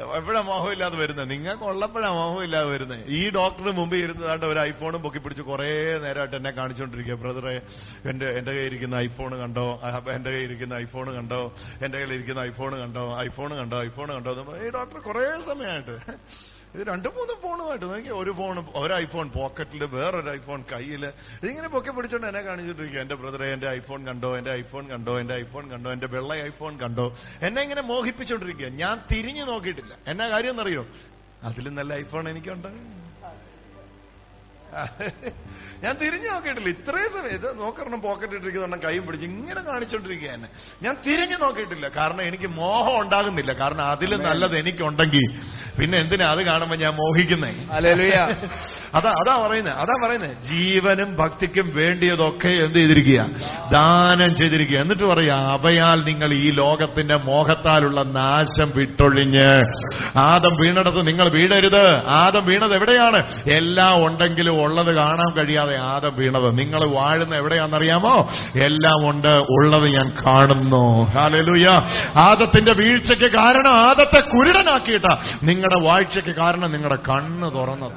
എപ്പോഴാ 0.00 0.40
മോഹം 0.40 0.72
ഇല്ലാതെ 0.72 0.96
വരുന്നത് 0.96 1.30
നിങ്ങൾക്ക് 1.30 1.62
ഉള്ളപ്പോഴാ 1.62 2.10
മോഹം 2.10 2.42
ഇല്ലാതെ 2.42 2.68
വരുന്നത് 2.70 3.04
ഈ 3.08 3.30
ഡോക്ടറിന് 3.30 3.70
മുമ്പ് 3.70 3.96
ഇരുന്നതാണ്ട് 3.96 4.46
ഒരു 4.46 4.58
ഐഫോണും 4.58 5.02
പൊക്കി 5.02 5.18
പിടിച്ച് 5.18 5.42
കുറേ 5.42 5.98
നേരമായിട്ട് 5.98 6.36
എന്നെ 6.36 6.50
കാണിച്ചുകൊണ്ടിരിക്കുക 6.50 7.14
ബ്രദറെ 7.14 7.60
എന്റെ 8.08 8.26
എന്റെ 8.30 8.52
കയ്യിൽ 8.52 8.66
ഇരിക്കുന്ന 8.66 8.94
ഐഫോൺ 8.94 9.38
കണ്ടോ? 9.38 9.80
എന്റെ 10.14 10.30
കയ്യിൽ 10.30 10.46
ഇരിക്കുന്ന 10.46 10.74
ഐഫോൺ 10.74 11.14
കണ്ടോ? 11.14 11.54
എന്റെ 11.82 11.98
കയ്യിൽ 11.98 12.14
ഇരിക്കുന്ന 12.14 12.40
ഐഫോൺ 12.40 12.80
കണ്ടോ? 12.80 13.18
ഐഫോൺ 13.18 13.56
കണ്ടോ? 13.56 13.82
ഐഫോൺ 13.82 14.14
കണ്ടോ? 14.14 14.30
എന്ന് 14.32 14.66
ഈ 14.66 14.70
ഡോക്ടർ 14.70 14.98
കുറേ 14.98 15.24
സമയമായിട്ട്. 15.46 15.96
ഇത് 16.74 16.86
രണ്ടു 16.86 17.08
മൂന്ന് 17.08 17.42
ഫോണുമായിട്ട് 17.42 17.84
നോക്കി 17.84 18.08
ഒരു 18.08 18.30
ഫോൺ 18.30 18.66
ഒരു 18.74 18.94
ഐഫോൺ 18.94 19.30
പോക്കറ്റിൽ 19.30 19.84
വേറൊരു 19.84 20.30
ഐഫോൺ 20.30 20.64
കയ്യിൽ 20.72 21.06
ഇതിങ്ങനെ 21.06 21.68
പൊക്കെ 21.68 21.90
പിടിച്ചോണ്ട് 21.90 22.26
എന്നെ 22.26 22.40
കാണിച്ചിട്ടിരിക്കുക 22.40 23.00
എന്റെ 23.00 23.14
ബ്രദറെ 23.14 23.52
എന്റെ 23.52 23.68
ഐഫോൺ 23.68 24.06
കണ്ടോ? 24.06 24.38
എന്റെ 24.38 24.50
ഐഫോൺ 24.50 24.88
കണ്ടോ? 24.88 25.20
എന്റെ 25.20 25.34
ഐഫോൺ 25.34 25.70
കണ്ടോ? 25.70 25.92
എന്റെ 25.92 26.06
വെള്ള 26.06 26.34
ഐഫോൺ 26.34 26.78
കണ്ടോ? 26.78 27.16
എന്നെ 27.42 27.62
ഇങ്ങനെ 27.62 27.82
മോഹിപ്പിച്ചോണ്ടിരിക്കുക 27.82 28.68
ഞാൻ 28.68 29.00
തിരിഞ്ഞു 29.10 29.44
നോക്കിയിട്ടില്ല. 29.44 29.98
എന്നാ 30.06 30.28
കാര്യം 30.28 30.50
എന്നറിയോ? 30.50 30.86
അതിലും 31.42 31.74
നല്ല 31.74 31.94
ഐഫോൺ 31.94 32.28
എനിക്കുണ്ട്. 32.28 32.68
ഞാൻ 35.84 35.94
തിരിഞ്ഞു 36.00 36.28
നോക്കിയിട്ടില്ല. 36.32 36.68
ഇത്രയും 36.68 37.10
സമയം 37.12 37.34
ഇത് 37.34 37.60
നോക്കണം 37.60 38.00
പോക്കറ്റ് 38.00 38.34
ഇട്ടിരിക്കുന്നുണ്ടെങ്കിൽ 38.34 38.88
കൈ 38.88 38.98
പിടിച്ച് 38.98 39.26
ഇങ്ങനെ 39.26 39.60
കാണിച്ചോണ്ടിരിക്കുക 39.60 40.30
ഞാൻ 40.82 40.96
തിരിഞ്ഞു 41.06 41.36
നോക്കിയിട്ടില്ല. 41.36 41.86
കാരണം 41.96 42.22
എനിക്ക് 42.22 42.46
മോഹം 42.46 43.00
ഉണ്ടാകുന്നില്ല. 43.00 43.52
കാരണം 43.52 43.84
അതിലും 43.84 44.20
നല്ലത് 44.22 44.58
എനിക്കുണ്ടെങ്കിൽ. 44.58 45.24
പിന്നെ 45.78 45.98
എന്തിനാ 45.98 46.26
അത് 46.30 46.42
കാണുമ്പോ 46.46 46.76
ഞാൻ 46.76 46.94
മോഹിക്കുന്നേ? 46.94 47.50
അതാ 48.98 49.10
അതാ 49.20 49.34
പറയുന്നത് 49.46 49.74
അതാ 49.74 49.94
പറയുന്നത് 50.04 50.34
ജീവനും 50.42 51.16
ഭക്തിക്കും 51.16 51.72
വേണ്ടിയതൊക്കെ 51.74 52.48
എന്ത് 52.48 52.78
ചെയ്തിരിക്കുക? 52.78 53.20
ദാനം 53.72 54.34
ചെയ്തിരിക്കുക. 54.34 54.78
എന്നിട്ട് 54.78 55.02
പറയാ 55.02 55.36
അവയാൽ 55.56 56.04
നിങ്ങൾ 56.04 56.32
ഈ 56.34 56.50
ലോകത്തിന്റെ 56.50 57.16
മോഹത്താലുള്ള 57.16 58.02
നാശം 58.02 58.72
വിട്ടൊഴിഞ്ഞ്. 58.76 59.48
ആദം 60.16 60.54
വീണടത്ത് 60.62 61.06
നിങ്ങൾ 61.06 61.28
വീടരുത്. 61.28 61.84
ആദം 62.22 62.44
വീണത് 62.44 62.74
എവിടെയാണ്? 62.74 63.20
എല്ലാം 63.50 64.06
ഉണ്ടെങ്കിലും 64.06 64.59
ഉള്ളത് 64.60 64.94
കാണാൻ 64.96 65.44
കഴിയാതെ 65.44 65.76
ആദം 65.76 66.16
വീണത്. 66.16 66.58
നിങ്ങൾ 66.58 66.94
വാഴുന്ന 66.94 67.34
എവിടെയാണെന്നറിയാമോ? 67.34 68.30
എല്ലാം 68.56 69.10
ഉണ്ട് 69.10 69.28
ഉള്ളത് 69.28 69.88
ഞാൻ 69.88 70.10
കാണുന്നു. 70.10 71.04
ഹാലലൂയ 71.04 71.68
ആദത്തിന്റെ 72.16 72.72
വീഴ്ചയ്ക്ക് 72.72 73.36
കാരണം 73.36 73.72
ആദത്തെ 73.72 74.20
കുരുടനാക്കിയിട്ട 74.20 75.04
നിങ്ങളുടെ 75.42 75.86
വാഴ്ചയ്ക്ക് 75.86 76.30
കാരണം 76.30 76.72
നിങ്ങളുടെ 76.72 76.98
കണ്ണ് 77.08 77.54
തുറന്നത്. 77.54 77.92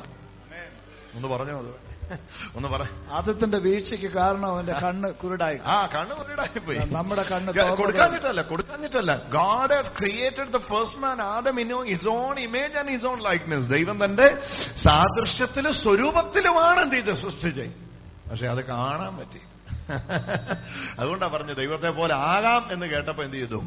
ഒന്ന് 1.15 1.27
പറഞ്ഞോ 1.27 1.57
അത്. 1.57 1.82
ഒന്ന് 2.55 2.67
പറ. 2.67 2.81
ആദ്യത്തിന്റെ 3.11 3.57
വീഴ്ചയ്ക്ക് 3.57 4.05
കാരണം 4.05 4.45
അവന്റെ 4.45 4.73
കണ്ണ് 4.73 5.13
കുരുടായി. 5.13 5.59
ആ 5.65 5.85
കണ്ണ് 5.85 6.15
കുരുടായി 6.15 6.59
പോയി 6.59 6.77
നമ്മുടെ 6.77 7.23
കണ്ണ് 7.23 7.75
കൊടുക്കാഞ്ഞിട്ടല്ല 7.77 8.41
കൊടുക്കാഞ്ഞിട്ടല്ല. 8.41 9.15
God 9.15 9.81
created 9.99 10.53
the 10.53 10.57
first 10.57 10.99
man 10.99 11.21
Adam 11.21 11.61
in 11.61 11.85
his 11.87 12.07
own 12.07 12.39
image 12.39 12.77
and 12.77 12.89
his 12.89 13.05
own 13.05 13.23
likeness 13.23 13.69
ദൈവം 13.69 14.05
തന്റെ 14.05 14.37
സാദൃശ്യത്തിലും 14.83 15.73
സ്വരൂപത്തിലുമാണ് 15.73 16.81
എന്ത് 16.81 16.95
ചെയ്ത്. 16.95 17.13
സൃഷ്ടിച്ചത് 17.13 17.73
പക്ഷെ 18.31 18.47
അത് 18.47 18.65
കാണാൻ 18.65 19.17
പറ്റി. 19.17 19.41
അതുകൊണ്ടാ 20.99 21.27
പറഞ്ഞു 21.27 21.53
ദൈവത്തെ 21.53 21.89
പോലെ 21.89 22.15
ആകാം 22.15 22.73
എന്ന് 22.73 22.85
കേട്ടപ്പോ 22.85 23.23
എന്ത് 23.23 23.35
ചെയ്തു? 23.35 23.63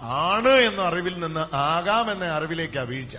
ആണ് 0.00 0.48
എന്ന 0.48 0.82
അറിവിൽ 0.82 1.20
നിന്ന് 1.20 1.56
ആകാം 1.56 2.12
എന്ന 2.12 2.24
അറിവിലേക്കാ 2.24 2.82
വീഴ്ച. 2.82 3.16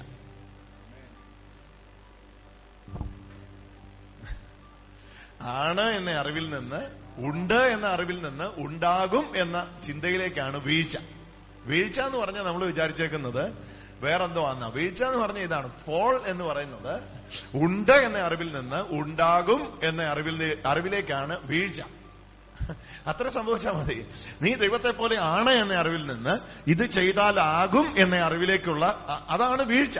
ആണ് 5.47 5.81
എന്ന 5.81 6.11
അറിവിൽ 6.11 6.49
നിന്ന് 6.49 7.07
ഉണ്ട് 7.17 7.53
എന്ന 7.53 7.87
അറിവിൽ 7.87 8.21
നിന്ന് 8.21 8.51
ഉണ്ടാകും 8.57 9.37
എന്ന 9.37 9.67
ചിന്തയിലേക്കാണ് 9.87 10.57
വീഴ്ച. 10.57 10.97
വീഴ്ച 11.65 11.99
എന്ന് 11.99 12.17
പറഞ്ഞാൽ 12.17 12.43
നമ്മൾ 12.43 12.65
വിചാരിച്ചേക്കുന്നത് 12.65 13.53
വേറെന്തോ 14.01 14.47
ആന്ന. 14.47 14.67
വീഴ്ച 14.67 15.03
എന്ന് 15.03 15.17
പറഞ്ഞ 15.17 15.37
ഇതാണ്. 15.37 15.71
ഫോൾ 15.85 16.21
എന്ന് 16.27 16.43
പറയുന്നത് 16.43 17.01
ഉണ്ട് 17.53 17.91
എന്ന 17.91 18.17
അറിവിൽ 18.17 18.59
നിന്ന് 18.59 18.85
ഉണ്ടാകും 18.89 19.79
എന്ന 19.83 20.03
അറിവിൽ 20.03 20.57
അറിവിലേക്കാണ് 20.65 21.37
വീഴ്ച. 21.43 21.81
അത്ര 23.07 23.27
സംഭവിച്ചാൽ 23.27 23.71
മതി. 23.71 24.07
നീ 24.41 24.53
ദൈവത്തെ 24.53 24.91
പോലെ 24.91 25.19
ആണ് 25.19 25.49
എന്ന 25.49 25.73
അറിവിൽ 25.73 26.05
നിന്ന് 26.05 26.39
ഇത് 26.69 26.85
ചെയ്താലാകും 26.85 27.95
എന്ന 27.97 28.15
അറിവിലേക്കുള്ള 28.15 28.85
അതാണ് 29.29 29.61
വീഴ്ച. 29.61 29.99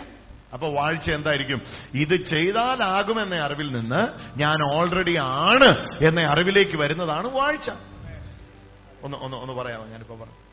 അപ്പൊ 0.54 0.68
വാഴ്ച 0.70 1.12
എന്തായിരിക്കും? 1.12 1.62
ഇത് 1.94 2.26
ചെയ്താലാകും 2.26 3.22
എന്ന 3.22 3.36
അറിവിൽ 3.36 3.72
നിന്ന് 3.72 4.02
ഞാൻ 4.40 4.76
ഓൾറെഡി 4.76 5.16
ആണ് 5.16 5.88
എന്ന 6.08 6.22
അറിവിലേക്ക് 6.22 6.78
വരുന്നതാണ് 6.78 7.28
വാഴ്ച. 7.28 7.70
ഒന്ന് 9.04 9.18
ഒന്ന് 9.18 9.38
ഒന്ന് 9.38 9.54
പറയാമോ? 9.54 9.86
ഞാനിപ്പോ 9.86 10.16
പറഞ്ഞു 10.16 10.48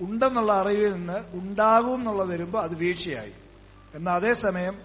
ഉണ്ടെന്നുള്ള 0.00 0.52
അറിവിൽ 0.52 0.92
നിന്ന് 0.92 1.24
ഉണ്ടാകും 1.32 1.94
എന്നുള്ളത് 1.94 2.28
വരുമ്പോ 2.28 2.62
അത് 2.62 2.74
വീഴ്ചയായി. 2.74 3.32
എന്നാൽ 3.94 4.14
അതേസമയം 4.14 4.78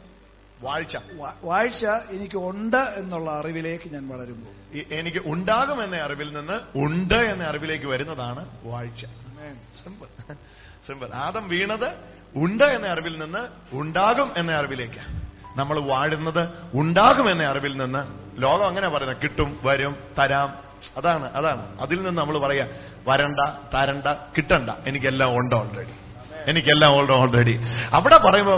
വാഴ്ച. 0.62 0.98
വാഴ്ച 1.43 1.86
എനിക്ക് 1.86 2.38
ഉണ്ട് 2.38 2.77
എന്നുള്ള 2.77 3.31
അറിവിലേക്ക് 3.31 3.93
ഞാൻ 3.93 4.08
വളരുമ്പോൾ. 4.08 4.77
എനിക്ക് 4.93 5.22
ഉണ്ടാകും 5.25 5.84
എന്ന 5.84 5.96
അറിവിൽ 5.96 6.34
നിന്ന് 6.34 6.77
ഉണ്ട് 6.77 7.13
എന്ന 7.13 7.43
അറിവിലേക്ക് 7.43 7.86
വരുന്നതാണ് 7.86 8.60
വാഴ്ച. 8.63 9.05
Simple 9.84 10.36
simple. 10.92 11.08
ആദം 11.14 11.48
വീണത് 11.48 11.94
ഉണ്ട് 12.36 12.64
എന്ന 12.64 12.88
അറിവിൽ 12.88 13.20
നിന്ന് 13.20 13.48
ഉണ്ടാകും 13.76 14.32
എന്ന 14.38 14.52
അറിവിലേക്ക്. 14.52 15.02
നമ്മൾ 15.60 15.80
വാഴുന്നത് 15.80 16.50
ഉണ്ടാകും 16.74 17.32
എന്ന 17.32 17.44
അറിവിൽ 17.44 17.78
നിന്ന് 17.78 18.08
ലോകം 18.42 18.68
അങ്ങനെ 18.68 18.90
പറയുന്നത് 18.90 19.18
കിട്ടും 19.24 19.60
വരും 19.64 19.96
തരാം. 20.20 20.54
അതാണ് 20.98 21.32
അതാണ്. 21.32 21.82
അതിൽ 21.82 22.02
നിന്ന് 22.02 22.22
നമ്മൾ 22.22 22.38
പറയാ 22.38 22.68
വരണ്ട 23.08 23.40
തരണ്ട 23.74 24.08
കിട്ടണ്ട. 24.38 24.70
എനിക്കെല്ലാം 24.88 25.38
ഉണ്ട് 25.38 25.56
ഓൾറെഡി 25.56 26.11
എനിക്കെല്ലാം 26.48 27.00
ഉണ്ട് 27.00 27.14
ഓൾറെഡി. 27.14 27.60
അവിടെ 27.94 28.18
പറയുമ്പോ 28.18 28.56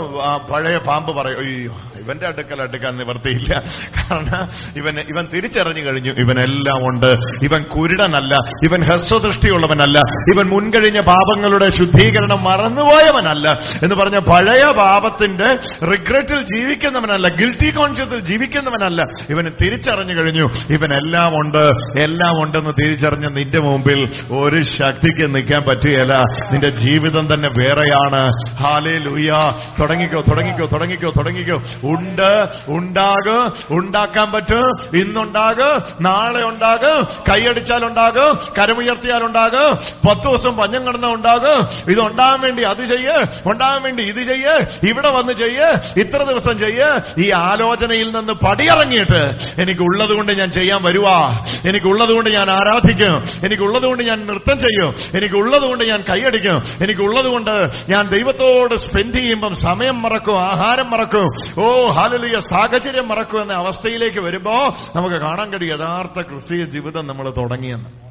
പഴയ 0.52 0.78
പാമ്പ് 0.78 1.16
പറയും 1.16 1.38
അയ്യോ 1.38 1.74
ഇവന്റെ 2.00 2.26
അടുക്കൽ 2.26 2.62
അടുക്കാൻ 2.62 2.96
നിവർത്തിയില്ല. 2.96 3.62
കാരണം 3.98 4.48
ഇവൻ 4.76 4.94
ഇവൻ 5.00 5.28
തിരിച്ചറിഞ്ഞു 5.34 5.82
കഴിഞ്ഞു 5.82 6.12
ഇവനെല്ലാം 6.12 6.80
ഉണ്ട്. 6.90 7.12
ഇവൻ 7.44 7.62
കുരുടനല്ല 7.62 8.34
ഇവൻ 8.64 8.80
ഹ്രസ്വദൃഷ്ടിയുള്ളവനല്ല 8.82 9.98
ഇവൻ 10.34 10.46
മുൻകഴിഞ്ഞ 10.48 11.00
പാപങ്ങളുടെ 11.00 11.68
ശുദ്ധീകരണം 11.68 12.44
മറന്നുപോയവനല്ല. 12.44 13.48
എന്ന് 13.82 13.94
പറഞ്ഞ 13.94 14.18
പഴയ 14.18 14.64
പാപത്തിന്റെ 14.72 15.48
റിഗ്രറ്റിൽ 15.86 16.40
ജീവിക്കുന്നവനല്ല 16.42 17.28
ഗിൽറ്റി 17.28 17.70
കോൺഷ്യസിൽ 17.70 18.18
ജീവിക്കുന്നവനല്ല. 18.18 19.02
ഇവന് 19.30 19.50
തിരിച്ചറിഞ്ഞു 19.62 20.14
കഴിഞ്ഞു 20.20 20.46
ഇവനെല്ലാം 20.70 21.32
ഉണ്ട്. 21.40 21.64
എല്ലാം 22.06 22.34
ഉണ്ടെന്ന് 22.42 22.70
തിരിച്ചറിഞ്ഞ 22.80 23.26
നിന്റെ 23.32 23.58
മുമ്പിൽ 23.58 24.08
ഒരു 24.30 24.62
ശക്തിക്ക് 24.78 25.34
നിൽക്കാൻ 25.34 25.62
പറ്റുകയല്ല. 25.68 26.14
നിന്റെ 26.52 26.68
ജീവിതം 26.68 27.34
തന്നെ 27.34 27.48
വേറെയാണ് 27.74 28.30
ഹാലേ 28.50 28.98
ലൂയ 28.98 29.32
തുടങ്ങിക്കോ 29.80 30.20
തുടങ്ങിക്കോ 30.20 30.66
തുടങ്ങിക്കോ 30.66 31.10
തുടങ്ങിക്കോ. 31.10 31.62
ഉണ്ട് 31.84 32.48
ഉണ്ടാക് 32.68 33.50
ഉണ്ടാക്കാൻ 33.70 34.32
പറ്റും. 34.32 34.96
ഇന്നുണ്ടാക് 34.96 35.82
നാളെ 36.00 36.44
ഉണ്ടാക് 36.44 37.06
കൈയടിച്ചാൽ 37.30 37.84
ഉണ്ടാകും 37.84 38.38
കരമുയർത്തിയാൽ 38.58 39.24
ഉണ്ടാകും 39.24 39.76
പത്ത് 40.08 40.20
ദിവസം 40.20 40.56
പഞ്ഞം 40.56 40.86
കിടന്ന 40.86 41.06
ഉണ്ടാകും. 41.06 41.90
ഇത് 41.90 42.00
ഉണ്ടാകാൻ 42.00 42.40
വേണ്ടി 42.40 42.62
അത് 42.62 42.84
ചെയ്യ് 42.84 43.24
ഉണ്ടാകാൻ 43.46 43.82
വേണ്ടി 43.82 44.02
ഇത് 44.02 44.22
ചെയ്യ് 44.22 44.88
ഇവിടെ 44.88 45.10
വന്ന് 45.10 45.32
ചെയ്യ് 45.32 46.00
ഇത്ര 46.00 46.22
ദിവസം 46.22 46.58
ചെയ്യ്. 46.58 47.00
ഈ 47.18 47.30
ആലോചനയിൽ 47.30 48.16
നിന്ന് 48.16 48.32
പടിയിറങ്ങിയിട്ട് 48.32 49.30
എനിക്കുള്ളത് 49.60 50.12
കൊണ്ട് 50.12 50.32
ഞാൻ 50.32 50.50
ചെയ്യാൻ 50.50 50.82
വരുവാ. 50.82 51.46
എനിക്കുള്ളത് 51.68 52.12
കൊണ്ട് 52.12 52.30
ഞാൻ 52.30 52.50
ആരാധിക്കും. 52.50 53.28
എനിക്കുള്ളത് 53.44 53.82
കൊണ്ട് 53.82 54.02
ഞാൻ 54.02 54.26
നൃത്തം 54.26 54.58
ചെയ്യും. 54.58 54.94
എനിക്കുള്ളത് 55.14 55.62
കൊണ്ട് 55.62 55.84
ഞാൻ 55.84 56.00
കൈയടിക്കും. 56.00 56.62
എനിക്കുള്ളത് 56.82 57.26
കൊണ്ട് 57.26 57.63
ഞാൻ 57.88 58.08
ദൈവത്തോട് 58.08 58.74
സ്പെൻഡ് 58.74 59.14
ചെയ്യുമ്പം 59.14 59.56
സമയം 59.56 60.02
മറക്കും 60.02 60.40
ആഹാരം 60.40 60.90
മറക്കും. 60.90 61.28
ഓ 61.62 61.88
ഹാലലിയ 61.88 62.40
സാഹചര്യം 62.40 63.08
മറക്കും 63.08 63.42
എന്ന 63.42 63.52
അവസ്ഥയിലേക്ക് 63.52 64.18
വരുമ്പോ 64.18 64.76
നമുക്ക് 64.96 65.16
കാണാൻ 65.16 65.52
കഴിയും 65.52 65.78
യഥാർത്ഥ 65.78 66.28
ക്രിസ്തീയ 66.28 66.64
ജീവിതം 66.64 67.06
നമ്മൾ 67.06 67.30
തുടങ്ങിയെന്ന്. 67.30 68.04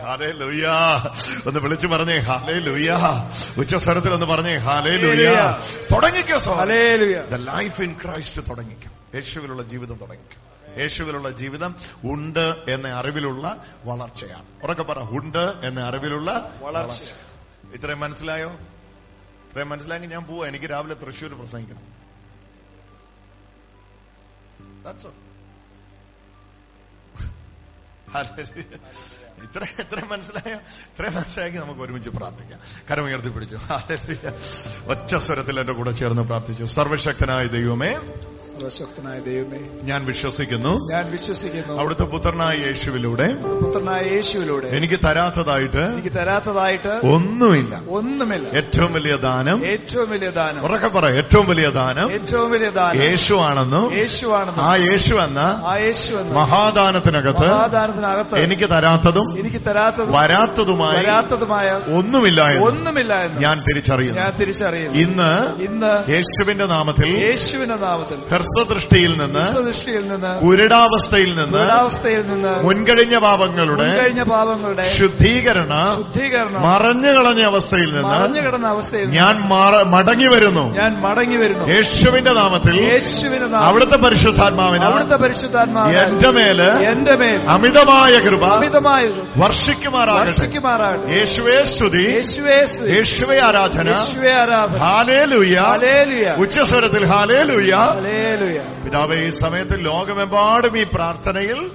ഹാലേ 0.00 0.30
ലൂയ 0.30 0.66
ഒന്ന് 1.46 1.60
വിളിച്ചു 1.60 1.86
പറഞ്ഞേ 1.86 2.18
ഹാലേ 2.18 2.58
ലൂയ 2.58 2.90
ഉച്ചസ്വരത്തിൽ 3.58 4.14
ഒന്ന് 4.14 4.26
പറഞ്ഞേ 4.26 4.56
ഹാലേ 4.56 4.96
ലൂയ 4.96 5.34
തുടങ്ങിക്കോ 5.94 6.38
so 6.38 6.52
hallelujah 6.54 7.16
the 7.30 7.34
life 7.34 7.80
in 7.80 7.96
Christ 8.04 8.42
തുടങ്ങിക്കും. 8.50 8.92
യേശുവിലുള്ള 9.14 9.62
ജീവിതം 9.62 9.94
തുടങ്ങിക്കും. 9.94 10.50
യേശുവിലുള്ള 10.80 11.30
ജീവിതം 11.30 11.74
ഉണ്ട് 12.04 12.54
എന്ന 12.68 12.88
അറിവിലുള്ള 12.88 13.56
വളർച്ചയാണ്. 13.84 14.44
ഉറക്കെ 14.64 14.82
പറ 14.82 14.98
ഉണ്ട് 14.98 15.52
എന്ന 15.64 15.80
അറിവിലുള്ള 15.80 16.50
വളർച്ച. 16.62 17.02
ഇത്രയും 17.74 18.00
മനസ്സിലായോ? 18.00 18.50
ഇത്രയും 19.50 19.68
മനസ്സിലായെങ്കിൽ 19.68 20.10
ഞാൻ 20.10 20.24
പോവാ. 20.24 20.48
എനിക്ക് 20.48 20.66
രാവിലെ 20.66 20.94
തൃശ്ശൂർ 20.94 21.34
പ്രസംഗിക്കണം. 21.34 22.00
ഇത്ര 29.42 29.64
എത്ര 29.78 30.04
മനസ്സിലായോ? 30.04 30.56
ഇത്രയും 30.56 31.14
മനസ്സിലാക്കി 31.14 31.56
നമുക്ക് 31.56 31.80
ഒരുമിച്ച് 31.80 32.10
പ്രാർത്ഥിക്കാം. 32.10 32.60
കരം 32.90 33.04
ഉയർത്തി 33.04 33.28
പിടിച്ചു 33.28 33.56
Hallelujah. 33.56 34.32
ഒറ്റ 34.90 35.16
സ്വരത്തിൽ 35.16 35.60
എന്റെ 35.60 35.72
കൂടെ 35.72 35.90
ചേർന്ന് 35.90 36.22
പ്രാർത്ഥിച്ചു. 36.22 36.64
സർവശക്തനായ 36.64 37.46
ദൈവമേ 37.46 37.96
സർവശക്തനായ 38.60 39.18
ദൈവമേ. 39.20 39.58
ഞാൻ 39.82 40.04
വിശ്വസിക്കുന്നു. 40.04 40.68
ഞാൻ 40.68 41.10
വിശ്വസിക്കുന്നു. 41.10 41.80
അവിടുത്തെ 41.80 42.02
പുത്രനായ 42.02 42.56
യേശുവിലൂടെ 42.56 43.34
പുത്രനായ 43.34 44.02
യേശുവിലൂടെ 44.02 44.66
എനിക്ക് 44.66 44.98
തരാത്തതായിട്ട് 45.06 45.78
എനിക്ക് 45.78 46.16
തരാത്തതായിട്ട് 46.16 46.88
ഒന്നുമില്ല. 46.88 47.80
ഒന്നുമില്ല. 47.90 48.48
ഏറ്റവും 48.48 48.92
വലിയ 48.92 49.16
ദാനം 49.16 49.66
ഏറ്റവും 49.66 50.10
വലിയ 50.10 50.30
ദാനം. 50.30 50.64
ഉറക്കെ 50.64 50.88
പറ 50.88 51.06
ഏറ്റവും 51.08 51.48
വലിയ 51.48 51.68
ദാനം 51.68 52.12
ഏറ്റവും 52.12 52.50
വലിയ 52.50 52.70
ദാനം. 52.70 53.02
യേശു 53.02 53.34
ആണെന്നും 53.34 53.94
യേശു 53.94 54.26
ആണെന്നും 54.26 54.64
ആ 54.64 54.76
യേശു 54.76 55.14
എന്ന 55.14 55.38
ആ 55.66 55.76
യേശു 55.76 56.12
എന്ന 56.14 56.34
മഹാദാനത്തിനകത്ത് 56.34 57.40
മഹാദാനത്തിനകത്ത് 57.40 58.36
എനിക്ക് 58.36 58.70
തരാത്തതും 58.70 59.40
എനിക്ക് 59.40 59.66
തരാത്തതും 59.66 60.12
വരാത്തതുമായ 60.12 60.96
വരാത്തതുമായ 60.96 61.80
ഒന്നുമില്ല 61.86 62.40
ഒന്നുമില്ല 62.60 63.12
എന്ന് 63.14 63.40
ഞാൻ 63.40 63.62
തിരിച്ചറിയുന്നു. 63.68 64.20
ഞാൻ 64.20 64.32
തിരിച്ചറിയുന്നു. 64.40 64.98
ഇന്ന് 64.98 65.62
ഇന്ന് 65.62 66.10
യേശുവിന്റെ 66.10 66.66
നാമത്തിൽ 66.66 67.08
യേശുവിന്റെ 67.08 67.74
നാമത്തിൽ 67.74 68.18
ഹ്രസ്വദൃഷ്ടിയിൽ 68.56 70.08
നിന്ന് 70.08 70.46
കുരുടാവസ്ഥയിൽ 70.46 71.36
നിന്ന് 71.36 72.64
മുൻകഴിഞ്ഞ 72.64 73.18
പാപങ്ങളുടെ 73.18 73.82
മുൻകഴിഞ്ഞ 73.82 74.22
പാപങ്ങളുടെ 74.22 74.96
ശുദ്ധീകരണ 74.98 75.96
ശുദ്ധീകരണം 75.96 76.62
മറഞ്ഞു 76.62 77.10
കളഞ്ഞ 77.10 77.42
അവസ്ഥയിൽ 77.42 77.94
നിന്ന് 77.94 78.08
മറഞ്ഞു 78.08 78.40
കിടന്ന 78.40 78.66
അവസ്ഥയിൽ 78.66 79.10
ഞാൻ 79.10 79.48
മടങ്ങി 79.90 80.26
വരുന്നു. 80.26 80.76
ഞാൻ 80.80 81.00
മടങ്ങി 81.00 81.36
വരുന്നു. 81.36 81.64
യേശുവിന്റെ 81.64 82.32
നാമത്തിൽ 82.32 82.80
യേശുവിന്റെ 82.80 83.56
അവിടുത്തെ 83.56 83.96
പരിശുദ്ധാത്മാവിന് 83.96 84.84
അവിടുത്തെ 84.84 85.16
പരിശുദ്ധാത്മാവ് 85.16 85.96
എന്റെ 85.96 86.30
മേൽ 86.30 86.62
എന്റെ 86.62 87.16
മേൽ 87.16 87.40
അമിതമായ 87.48 88.12
കൃപ 88.18 88.44
അമിതമായ 88.44 89.10
വർഷിക്കുമാറാകട്ടെ. 89.36 90.30
യേശുവേ 91.12 91.62
സ്തുതി. 91.62 92.02
യേശുവേ 92.14 92.66
സ്തുതി. 92.66 92.92
യേശുവേ 92.92 93.40
ആരാധന. 93.40 93.88
യേശുവേ 93.88 94.32
ആരാധന. 94.32 94.76
ഹാലേലുയ. 94.76 95.60
ഹാലേലുയ. 95.60 96.34
ഉച്ചസ്വരത്തിൽ 96.38 97.06
ഹാലേലുയ. 97.06 97.74
പിതാവേ 98.84 99.16
ഈ 99.16 99.30
സമയത്ത് 99.30 99.84
ലോകമെമ്പാടും 99.84 100.78
ഈ 100.78 100.84
പ്രാർത്ഥനയിൽ 100.94 101.70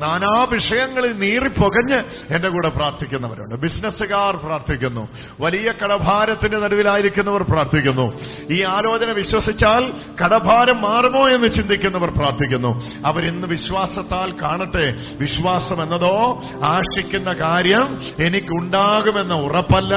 നാനാ 0.00 0.46
വിഷയങ്ങളിൽ 0.52 1.12
നീറിപ്പൊകഞ്ഞ് 1.12 2.02
എന്റെ 2.34 2.48
കൂടെ 2.48 2.68
പ്രാർത്ഥിക്കുന്നവരുണ്ട്. 2.68 3.54
ബിസിനസ്സുകാർ 3.54 4.36
പ്രാർത്ഥിക്കുന്നു. 4.36 5.08
വലിയ 5.40 5.72
കടഭാരത്തിന്റെ 5.84 6.58
നടുവിലായിരിക്കുന്നവർ 6.58 7.42
പ്രാർത്ഥിക്കുന്നു. 7.42 8.12
ഈ 8.50 8.62
ആലോചന 8.62 9.12
വിശ്വസിച്ചാൽ 9.12 9.92
കടഭാരം 10.24 10.80
മാറുമോ 10.80 11.28
എന്ന് 11.28 11.48
ചിന്തിക്കുന്നവർ 11.48 12.10
പ്രാർത്ഥിക്കുന്നു. 12.16 12.82
അവരിന്ന് 13.06 13.46
വിശ്വാസത്താൽ 13.46 14.32
കാണട്ടെ. 14.42 14.94
വിശ്വാസം 15.20 15.82
എന്നതോ 15.82 16.42
ആശിക്കുന്ന 16.62 17.32
കാര്യം 17.32 18.00
എനിക്കുണ്ടാകുമെന്ന 18.26 19.34
ഉറപ്പല്ല. 19.34 19.94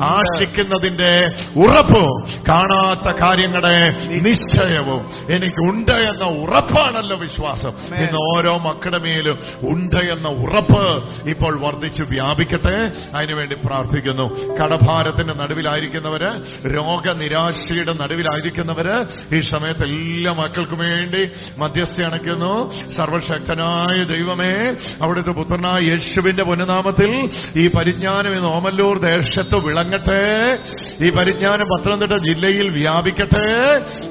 ആശിക്കുന്നതിന്റെ 0.00 1.32
ഉറപ്പും 1.56 2.42
കാണാത്ത 2.48 3.16
കാര്യങ്ങളുടെ 3.16 3.96
നിശ്ചയവും 4.22 5.10
എനിക്കുണ്ട് 5.30 5.92
എന്ന 5.92 6.24
ഉറപ്പാണല്ലോ 6.24 7.16
വിശ്വാസം. 7.16 7.72
ഇന്ന് 7.96 8.38
ഓരോ 8.38 8.58
മക്കളുടെ 8.58 8.98
മേലും 8.98 9.43
ഉണ്ട് 9.62 9.96
എന്ന 9.96 10.28
ഉറപ്പ് 10.28 11.04
ഇപ്പോൾ 11.28 11.60
വർദ്ധിച്ച് 11.60 12.02
വ്യാപിക്കട്ടെ. 12.02 12.92
അതിനുവേണ്ടി 13.14 13.56
പ്രാർത്ഥിക്കുന്നു. 13.64 14.56
കടഭാരത്തിന്റെ 14.56 15.34
നടുവിലായിരിക്കുന്നവര് 15.34 16.28
രോഗനിരാശയുടെ 16.76 17.92
നടുവിലായിരിക്കുന്നവര് 17.92 19.04
ഈ 19.34 19.40
സമയത്ത് 19.40 19.84
എല്ലാ 19.84 20.32
മക്കൾക്കും 20.32 20.78
വേണ്ടി 20.78 21.28
മധ്യസ്ഥ 21.58 22.02
അണയ്ക്കുന്നു. 22.02 22.72
സർവശക്തനായ 22.96 24.04
ദൈവമേ 24.04 24.76
അവിടുത്തെ 25.02 25.30
പുത്രനായ 25.30 25.80
യേശുവിന്റെ 25.84 26.44
പുനനാമത്തിൽ 26.44 27.30
ഈ 27.56 27.68
പരിജ്ഞാനം 27.68 28.32
ഇന്ന് 28.32 28.48
ഓമല്ലൂർ 28.48 28.98
ദേശത്ത് 28.98 29.56
വിളങ്ങട്ടെ. 29.56 30.58
ഈ 31.04 31.10
പരിജ്ഞാനം 31.10 31.66
പത്തനംതിട്ട 31.68 32.12
ജില്ലയിൽ 32.12 32.68
വ്യാപിക്കട്ടെ. 32.68 33.46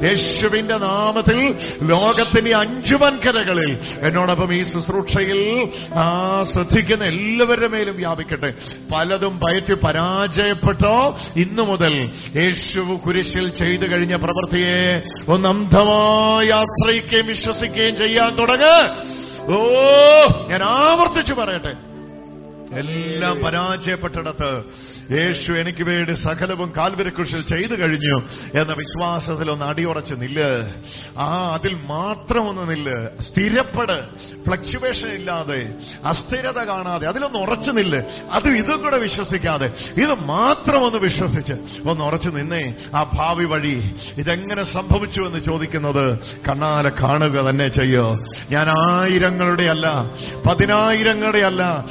യേശുവിന്റെ 0.07 0.77
നാമത്തിൽ 0.77 1.55
ലോകത്തിന്റെ 1.81 2.55
അഞ്ചു 2.55 2.95
വൻകരകളിൽ 2.95 3.77
എന്നോടൊപ്പം 4.07 4.53
ഈ 4.53 4.63
ശുശ്രൂഷയിൽ 5.23 5.69
ആ 5.95 6.43
ശ്രദ്ധിക്കുന്ന 6.43 7.03
എല്ലാവരുടെ 7.03 7.67
മേലും 7.67 7.95
വ്യാപിക്കട്ടെ. 7.95 8.53
പലതും 8.93 9.39
പയറ്റി 9.39 9.73
പരാജയപ്പെട്ടോ? 9.73 11.17
ഇന്നു 11.35 11.61
മുതൽ 11.61 12.11
യേശു 12.35 12.79
കുരിശിൽ 12.79 13.49
ചെയ്തു 13.49 13.91
കഴിഞ്ഞ 13.91 14.15
പ്രവൃത്തിയെ 14.15 15.01
ഒന്ന് 15.27 15.49
അന്ധമായി 15.49 16.49
ആശ്രയിക്കുകയും 16.49 17.27
വിശ്വസിക്കുകയും 17.27 17.95
ചെയ്യാൻ 17.95 18.35
തുടങ്ങ്. 18.35 18.77
ഓ 19.51 19.63
ഞാൻ 20.49 20.63
ആവർത്തിച്ചു 20.63 21.33
പറയട്ടെ. 21.33 21.92
എല്ലാം 22.77 23.43
പരാജയപ്പെട്ടിടത്ത് 23.43 24.63
യേശു 25.11 25.51
എനിക്ക് 25.51 25.83
വേണ്ടി 25.83 26.13
സകലവും 26.13 26.73
കാൽവരക്കുഷിൽ 26.77 27.41
ചെയ്തു 27.41 27.73
കഴിഞ്ഞു 27.73 28.21
എന്ന 28.61 28.73
വിശ്വാസത്തിൽ 28.77 29.51
ഒന്ന് 29.51 29.65
അടിയുറച്ച് 29.65 30.13
നില്ല്. 30.13 30.69
ആ 31.19 31.49
അതിൽ 31.53 31.77
മാത്രം 31.87 32.49
ഒന്ന് 32.49 32.71
നില്ല്. 32.71 33.23
സ്ഥിരപ്പെട്. 33.23 34.01
ഫ്ലക്ച്വേഷൻ 34.45 35.07
ഇല്ലാതെ. 35.07 35.73
അസ്ഥിരത 36.05 36.63
കാണാതെ. 36.63 37.07
അതിലൊന്ന് 37.07 37.39
ഉറച്ചു 37.39 37.71
നില്ല്. 37.71 38.01
അത് 38.31 38.47
ഇതും 38.47 38.81
കൂടെ 38.81 38.97
വിശ്വസിക്കാതെ. 38.97 39.73
ഇത് 39.97 40.25
മാത്രം 40.25 40.83
ഒന്ന് 40.85 40.97
വിശ്വസിച്ച് 40.97 41.53
ഒന്ന് 41.89 42.03
ഉറച്ചു 42.03 42.29
നിന്നേ. 42.29 42.73
ആ 42.95 43.03
ഭാവി 43.13 43.45
വഴി 43.45 43.91
ഇതെങ്ങനെ 44.17 44.63
സംഭവിച്ചു 44.63 45.21
എന്ന് 45.21 45.39
ചോദിക്കുന്നത് 45.39 46.19
കണ്ണാലെ 46.19 46.91
കാണുക 47.01 47.49
തന്നെ 47.49 47.67
ചെയ്യോ. 47.67 48.17
ഞാൻ 48.51 48.91
ആയിരങ്ങളുടെ 48.91 49.63
അല്ല 49.63 50.05
പതിനായിരങ്ങളുടെ 50.49 51.37
അല്ല 51.37 51.85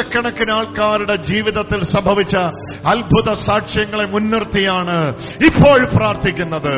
ലക്ഷക്കണക്കിന് 0.00 0.52
ആൾക്കാരുടെ 0.58 1.14
ജീവിതത്തിൽ 1.16 1.80
സംഭവിച്ച 1.92 2.36
അത്ഭുത 2.92 3.32
സാക്ഷ്യങ്ങളെ 3.46 4.04
മുൻനിർത്തിയാണ് 4.04 4.96
ഇപ്പോൾ 5.46 5.80
പ്രാർത്ഥിക്കുന്നത്. 5.96 6.74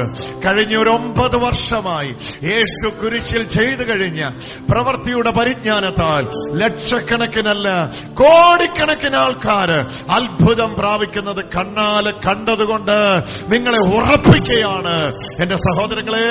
കഴിഞ്ഞ 0.47 0.77
ഒരു 0.77 0.91
ഒമ്പത് 0.91 1.37
വർഷമായി 1.45 2.11
യേശു 2.53 2.89
കുരിശിൽ 3.03 3.43
ചെയ്തു 3.49 3.85
കഴിഞ്ഞ 3.91 4.23
പ്രവൃത്തിയുടെ 4.71 5.31
പരിജ്ഞാനത്താൽ 5.31 6.25
ലക്ഷക്കണക്കിനല്ല 6.63 7.69
കോടിക്കണക്കിന് 8.15 9.17
ആൾക്കാര് 9.17 9.79
അത്ഭുതം 10.19 10.75
പ്രാപിക്കുന്നത് 10.75 11.45
കണ്ണാൽ 11.57 12.15
കണ്ടതുകൊണ്ട് 12.27 12.99
നിങ്ങളെ 13.55 13.81
ഉറപ്പിക്കുകയാണ്. 13.97 14.97
എന്റെ 15.43 15.57
സഹോദരങ്ങളെ 15.69 16.27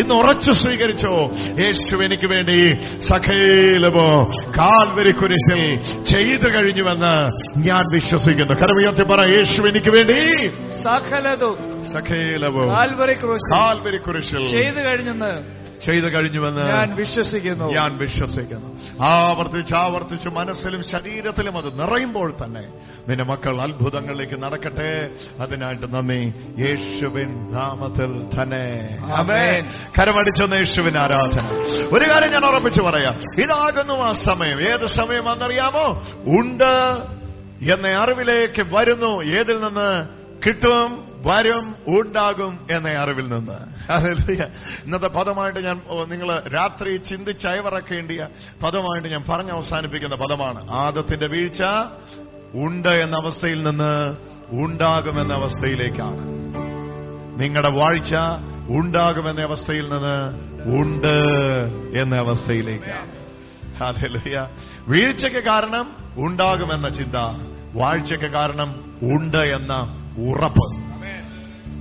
ഇന്ന് 0.00 0.14
ഉറച്ചു 0.14 0.52
സ്വീകരിച്ചോ? 0.52 1.16
യേശു 1.64 1.96
എനിക്ക് 2.06 2.28
വേണ്ടി 2.34 2.60
സഖേലമോ 3.08 4.10
കാൽവരി 4.58 5.10
കുരിശിൽ 5.10 5.62
ചെയ്തു 6.16 6.48
കഴിഞ്ഞുവെന്ന് 6.54 7.12
ഞാൻ 7.68 7.84
വിശ്വസിക്കുന്നു. 7.92 8.54
കരമുയർത്തി 8.54 9.04
പറ 9.04 9.20
യേശു 9.28 9.60
എനിക്ക് 9.68 9.90
വേണ്ടി 9.90 10.18
സകലതും 10.82 11.56
സകലവും 11.92 12.68
കാൽവരി 13.54 13.98
കുരിശിൽ 14.04 14.44
ചെയ്തു 14.54 14.80
കഴിഞ്ഞെന്ന് 14.88 15.32
ചെയ്തു 15.84 16.06
കഴിഞ്ഞുവെന്ന് 16.06 16.68
ഞാൻ 16.68 16.94
വിശ്വസിക്കുന്നു. 16.94 17.72
ഞാൻ 17.72 17.98
വിശ്വസിക്കുന്നു. 17.98 19.02
ആവർത്തിച്ച് 19.04 19.74
ആവർത്തിച്ച് 19.74 20.28
മനസ്സിലും 20.28 20.82
ശരീരത്തിലും 20.82 21.58
അത് 21.58 21.80
നിറയുമ്പോൾ 21.80 22.34
തന്നെ 22.44 22.64
നിന്റെ 23.08 23.24
മക്കൾ 23.24 23.60
അത്ഭുതങ്ങളിലേക്ക് 23.60 24.42
നടക്കട്ടെ. 24.42 25.10
അതിനായിട്ട് 25.40 25.94
നന്ദി. 25.94 26.32
യേശുവിൻ 26.58 27.52
നാമത്തിൽ 27.52 28.42
തന്നെ. 28.42 28.98
കരമടിച്ചെന്ന് 30.00 30.56
യേശുവിൻ 30.56 30.98
ആരാധന. 31.00 31.48
ഒരു 31.92 32.10
കാര്യം 32.10 32.32
ഞാൻ 32.32 32.44
ഉറപ്പിച്ചു 32.44 32.82
പറയാം. 32.82 33.42
ഇതാകുന്നു 33.42 33.94
ആ 33.94 34.12
സമയം. 34.12 34.60
ഏത് 34.60 34.86
സമയമാണെന്നറിയാമോ 34.86 36.02
ഉണ്ട് 36.26 36.96
എന്ന 37.72 37.86
അറിവിലേക്ക് 37.88 38.66
വരുന്നു. 38.70 39.22
ഏതിൽ 39.22 39.56
നിന്ന് 39.56 40.06
കിട്ടും? 40.46 41.15
വരും 41.26 41.74
ഉണ്ടാകും 41.88 42.66
എന്ന 42.70 42.88
അറിവിൽ 42.88 43.28
നിന്ന്. 43.28 43.58
ഇന്നത്തെ 44.84 45.06
പദമായിട്ട് 45.06 45.64
ഞാൻ 45.64 45.80
നിങ്ങൾ 46.08 46.42
രാത്രി 46.54 46.96
ചിന്തിച്ചയവറക്കേണ്ടിയ 46.96 48.28
പദമായിട്ട് 48.62 49.08
ഞാൻ 49.08 49.24
പറഞ്ഞ് 49.28 49.50
അവസാനിപ്പിക്കുന്ന 49.50 50.14
പദമാണ്. 50.14 50.70
ആദത്തിന്റെ 50.70 51.26
വീഴ്ച 51.26 51.62
ഉണ്ട് 52.54 52.88
എന്ന 52.88 53.16
അവസ്ഥയിൽ 53.16 53.62
നിന്ന് 53.62 54.16
ഉണ്ടാകുമെന്ന 54.50 55.32
അവസ്ഥയിലേക്കാണ്. 55.32 56.24
നിങ്ങളുടെ 57.42 57.70
വാഴ്ച 57.70 58.14
ഉണ്ടാകുമെന്ന 58.68 59.40
അവസ്ഥയിൽ 59.40 59.88
നിന്ന് 59.88 60.46
ഉണ്ട് 60.80 61.22
എന്ന 61.98 62.16
അവസ്ഥയിലേക്കാണ്. 62.16 63.10
ഹല്ലേലൂയ. 63.76 64.48
വീഴ്ചയ്ക്ക് 64.88 65.44
കാരണം 65.44 65.96
ഉണ്ടാകുമെന്ന 66.16 66.88
ചിന്ത 66.88 67.16
വാഴ്ചയ്ക്ക് 67.74 68.26
കാരണം 68.26 68.98
ഉണ്ട് 69.02 69.36
എന്ന 69.36 69.74
ഉറപ്പ്. 70.18 70.85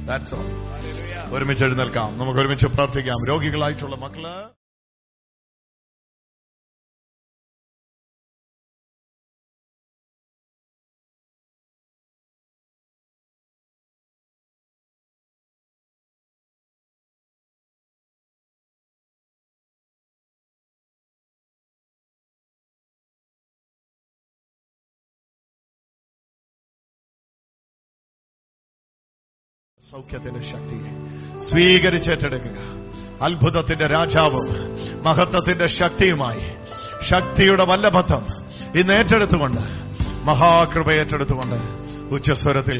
That's 0.06 0.36
all. 0.36 1.34
ഒരുമിച്ച് 1.34 1.64
എഴുന്നേൽക്കാം. 1.66 2.18
നമുക്ക് 2.18 2.40
ഒരുമിച്ച് 2.40 2.68
പ്രാർത്ഥിക്കാം. 2.68 3.26
രോഗികളായിട്ടുള്ള 3.28 3.96
മക്കൾ 3.96 4.55
സൗഖ്യത്തിന്റെ 29.92 30.40
ശക്തിയെ 30.40 30.92
സ്വീകരിച്ചേറ്റെടുക്കുക. 31.50 32.60
അത്ഭുതത്തിന്റെ 33.22 33.88
രാജാവും 33.88 34.48
മഹത്വത്തിന്റെ 35.04 35.68
ശക്തിയുമായി 35.68 36.52
ശക്തിയുടെ 37.10 37.66
വല്ലഭത്വം 37.66 38.28
ഇന്ന് 38.80 38.94
ഏറ്റെടുത്തുകൊണ്ട് 38.94 39.62
മഹാകൃപ 40.26 40.92
ഏറ്റെടുത്തുകൊണ്ട് 40.92 41.56
ഉച്ചസ്വരത്തിൽ 42.14 42.80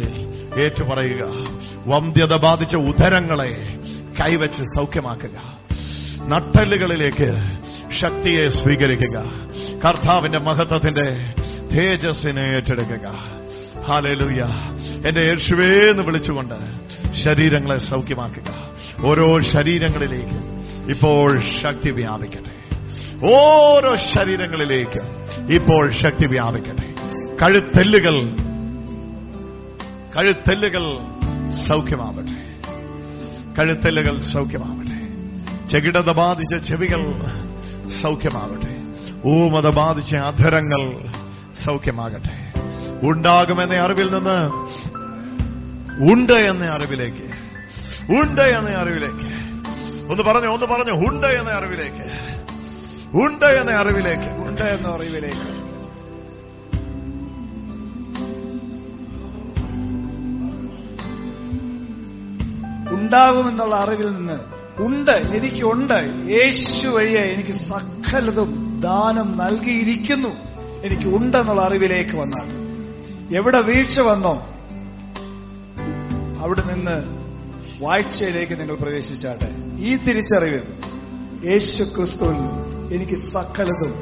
ഏറ്റുപറയുക. 0.58 1.24
വന്ധ്യത 1.88 2.36
ബാധിച്ച 2.36 2.76
ഉദരങ്ങളെ 2.76 3.80
കൈവച്ച് 4.22 4.64
സൗഖ്യമാക്കുക. 4.64 5.38
നട്ടലുകളിലേക്ക് 6.28 7.30
ശക്തിയെ 8.02 8.48
സ്വീകരിക്കുക. 8.50 9.24
കർത്താവിന്റെ 9.86 10.40
മഹത്വത്തിന്റെ 10.40 11.34
തേജസ്സിനെ 11.76 12.42
ഏറ്റെടുക്കുക. 12.42 13.36
ഹാലലൂയ. 13.86 14.44
എന്റെ 15.08 15.22
യേശുവേ 15.22 15.90
എന്ന് 15.92 16.04
വിളിച്ചുകൊണ്ട് 16.04 16.54
ശരീരങ്ങളെ 17.24 17.78
സൗഖ്യമാക്കുക. 17.78 18.70
ഓരോ 19.06 19.40
ശരീരങ്ങളിലേക്ക് 19.40 20.56
ഇപ്പോൾ 20.92 21.42
ശക്തി 21.64 21.92
വ്യാപിക്കട്ടെ. 21.92 22.56
ഓരോ 23.36 23.96
ശരീരങ്ങളിലേക്ക് 23.96 25.02
ഇപ്പോൾ 25.54 25.92
ശക്തി 25.92 26.28
വ്യാപിക്കട്ടെ. 26.28 26.94
കഴുത്തെല്ലുകൾ 27.42 28.36
കഴുത്തെല്ലുകൾ 30.18 30.98
സൗഖ്യമാവട്ടെ. 31.68 32.62
കഴുത്തെല്ലുകൾ 33.60 34.22
സൗഖ്യമാവട്ടെ. 34.34 34.86
ചെകിടത 35.70 36.12
ബാധിച്ച 36.12 36.68
ചെവികൾ 36.68 37.14
സൗഖ്യമാവട്ടെ. 38.02 38.76
ഊമത 39.28 39.76
ബാധിച്ച 39.76 40.16
അധരങ്ങൾ 40.16 40.98
സൗഖ്യമാകട്ടെ. 41.66 42.45
ഉണ്ടാകുമെന്ന 43.10 43.74
അറിവിൽ 43.74 44.16
നിന്ന് 44.16 44.50
ഉണ്ട് 46.12 46.34
എന്ന 46.34 46.66
അറിവിലേക്ക്. 46.66 47.36
ഉണ്ട് 48.12 48.42
എന്ന 48.42 48.70
അറിവിലേക്ക്. 48.70 49.36
ഒന്ന് 50.12 50.24
പറഞ്ഞു 50.24 50.48
ഒന്ന് 50.48 50.66
പറഞ്ഞു. 50.66 51.10
ഉണ്ട് 51.10 51.28
എന്ന 51.28 51.50
അറിവിലേക്ക്. 51.50 52.36
ഉണ്ട് 53.24 53.46
എന്ന 53.46 53.72
അറിവിലേക്ക്. 53.72 54.48
ഉണ്ട് 54.48 54.62
എന്ന 54.62 54.88
അറിവിലേക്ക്. 54.88 55.56
ഉണ്ടാകുമെന്നുള്ള 62.94 63.76
അറിവിൽ 63.76 64.16
നിന്ന് 64.16 64.40
ഉണ്ട് 64.78 65.12
എനിക്കുണ്ട്. 65.12 66.28
യേശു 66.30 66.88
വഴിയെ 66.88 67.22
എനിക്ക് 67.22 67.52
സകലതും 67.52 68.82
ദാനം 68.84 69.38
നൽകിയിരിക്കുന്നു. 69.38 70.30
എനിക്ക് 70.84 71.18
ഉണ്ടെന്നുള്ള 71.18 71.62
അറിവിലേക്ക് 71.62 72.16
വന്നാൽ 72.16 72.65
എവിടെ 73.34 73.62
വീഴ്ച 73.62 74.00
വന്നോ 74.00 74.48
അവിടെ 76.44 76.62
നിന്ന് 76.62 77.26
വാഴ്ചയിലേക്ക് 77.84 78.60
നിങ്ങൾ 78.60 78.76
പ്രവേശിച്ചാട്ടെ. 78.76 79.48
ഈ 79.78 79.98
തിരിച്ചറിവിൽ 79.98 80.62
യേശു 81.46 81.84
ക്രിസ്തുവിൽ 81.84 82.38
എനിക്ക് 82.96 83.32
സകലതും 83.32 83.94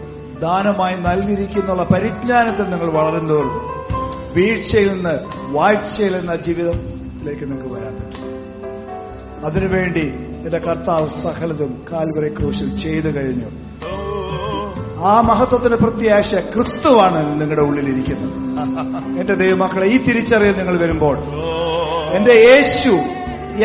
ദാനമായി 0.41 0.93
നൽകിയിരിക്കുന്നുള്ള 0.93 1.83
പരിജ്ഞാനത്തിൽ 1.83 2.63
നിങ്ങൾ 2.63 2.91
വളരുന്നതോറും 2.91 3.61
വീഴ്ചയിൽ 4.35 4.93
നിന്ന് 4.93 5.19
വാഴ്ചയിൽ 5.51 6.15
എന്ന 6.15 6.35
ജീവിതത്തിലേക്ക് 6.35 7.43
നിങ്ങൾക്ക് 7.43 7.69
വരാൻ 7.69 7.95
പറ്റും. 7.95 8.23
അതിനുവേണ്ടി 9.45 10.07
എന്റെ 10.45 10.57
കർത്താവ് 10.57 11.09
സകലതും 11.09 11.85
കാൽവരെ 11.91 12.35
ക്രൂശിൽ 12.39 12.79
ചെയ്തു 12.81 13.07
കഴിഞ്ഞു. 13.17 13.62
ആ 15.03 15.21
മഹത്വത്തിന് 15.21 15.75
പ്രത്യാശ 15.75 16.33
ക്രിസ്തുവാണ് 16.53 17.41
നിങ്ങളുടെ 17.41 17.61
ഉള്ളിലിരിക്കുന്നത്. 17.61 18.33
എന്റെ 19.19 19.33
ദൈവമക്കളെ 19.33 19.85
ഈ 19.85 19.97
തിരിച്ചറിയൽ 19.97 20.57
നിങ്ങൾ 20.57 20.77
വരുമ്പോൾ 20.77 21.15
എന്റെ 22.15 22.31
യേശു 22.31 22.93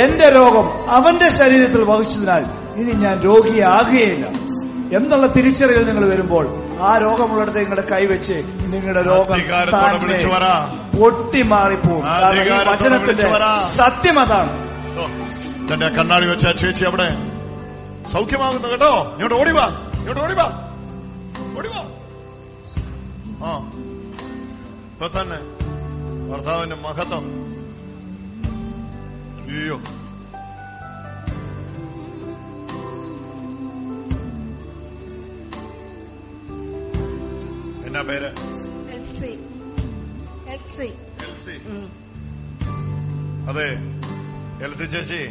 എന്റെ 0.04 0.28
രോഗം 0.28 0.90
അവന്റെ 0.90 1.28
ശരീരത്തിൽ 1.30 1.84
വഹിച്ചതിനാൽ 1.84 2.44
ഇനി 2.76 2.92
ഞാൻ 2.92 3.20
രോഗിയാകുകയില്ല. 3.20 4.26
എന്നുള്ള 4.92 5.26
തിരിച്ചറിയൽ 5.26 5.86
നിങ്ങൾ 5.86 6.08
വരുമ്പോൾ 6.08 6.44
ആ 6.80 6.98
രോഗമുള്ളിടത്ത് 6.98 7.58
നിങ്ങളുടെ 7.58 7.86
കൈവച്ച് 7.92 8.36
നിങ്ങളുടെ 8.74 9.02
രോഗം 9.02 9.38
പൊട്ടി 10.98 11.42
വചനത്തിന്റെ 12.70 13.28
പറ. 13.28 13.44
സത്യം 13.76 14.18
അതാണ്. 14.20 14.52
തന്റെ 15.70 15.88
കണ്ണാടി 15.88 16.26
വെച്ച 16.26 16.46
ചേച്ചി 16.60 16.84
അവിടെ. 16.84 17.08
സൗഖ്യമാകുന്നു 18.12 18.68
കേട്ടോ. 18.68 18.92
ഇങ്ങോട്ട് 19.12 19.34
ഓടിവാ 19.34 19.66
ഇങ്ങോട്ട് 19.94 20.20
ഓടിവാ 20.20 20.46
ഓടിവാ 21.58 21.82
ആ. 23.44 23.52
ഇപ്പൊ 24.92 25.06
തന്നെ 25.08 25.38
ഭർത്താവിന്റെ 26.30 26.76
മഹത്വം. 26.76 27.26
അയ്യോ. 29.48 29.76
എന്നാ 37.86 38.02
പേര്. 38.02 38.30
അതെ 43.48 43.68
എൽസി 44.64 44.84
ചേച്ചി 44.84 45.22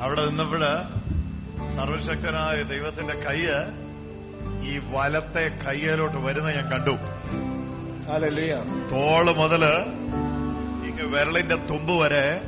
അവിടെ 0.00 0.22
നിന്നപ്പോഴ് 0.26 0.72
സർവശക്തനായ 1.76 2.62
ദൈവത്തിന്റെ 2.62 3.14
കയ്യ് 3.20 3.56
ഈ 4.66 4.80
വലത്തെ 4.90 5.58
കയ്യലോട്ട് 5.66 6.16
വരുന്ന 6.16 6.50
ഞാൻ 6.50 6.70
കണ്ടു. 6.72 6.90
ഹല്ലേലൂയ. 8.12 8.54
തോൾ 8.92 9.32
മുതൽ 9.36 9.64
ഇങ്ങ് 10.86 11.02
വിരളിന്റെ 11.02 11.54
തുമ്പ് 11.54 11.92
വരെ 11.92 12.40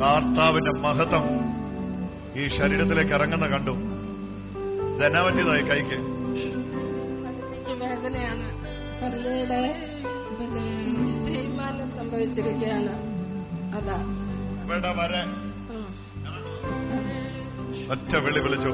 കാർത്താവിന്റെ 0.00 0.70
മഹത്വം 0.80 1.28
ഈ 2.42 2.48
ശരീരത്തിലേക്ക് 2.48 3.12
ഇറങ്ങുന്ന 3.12 3.46
കണ്ടു. 3.46 3.70
ഇതെന്നാ 4.96 5.22
പറ്റിയതായി 5.22 5.62
കൈക്ക്? 5.62 6.18
വേദനയാണ്. 7.82 8.58
തേയ്മാനം 11.26 11.96
സംഭവിച്ചിരിക്കുകയാണ്. 11.96 12.88
അതാ. 13.76 14.02
ഇവിടെ 14.64 14.92
വരെ. 14.92 15.22
ഉം. 15.22 16.08
ഒറ്റ 17.90 18.16
വിളി 18.16 18.38
വിളിച്ചു. 18.38 18.68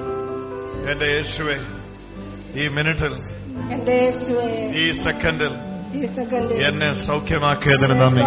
എന്റെ 0.90 1.04
യേശുവെ 1.04 1.83
ഈ 2.54 2.68
മിനിറ്റിൽ 2.68 3.12
ഈ 4.76 4.90
സെക്കൻഡിൽ 4.90 5.74
ഈ 5.94 6.06
സെക്കൻഡിൽ 6.06 6.66
എന്നെ 6.66 7.06
സൗഖ്യമാക്കിയതിന് 7.06 8.00
നന്ദി. 8.00 8.20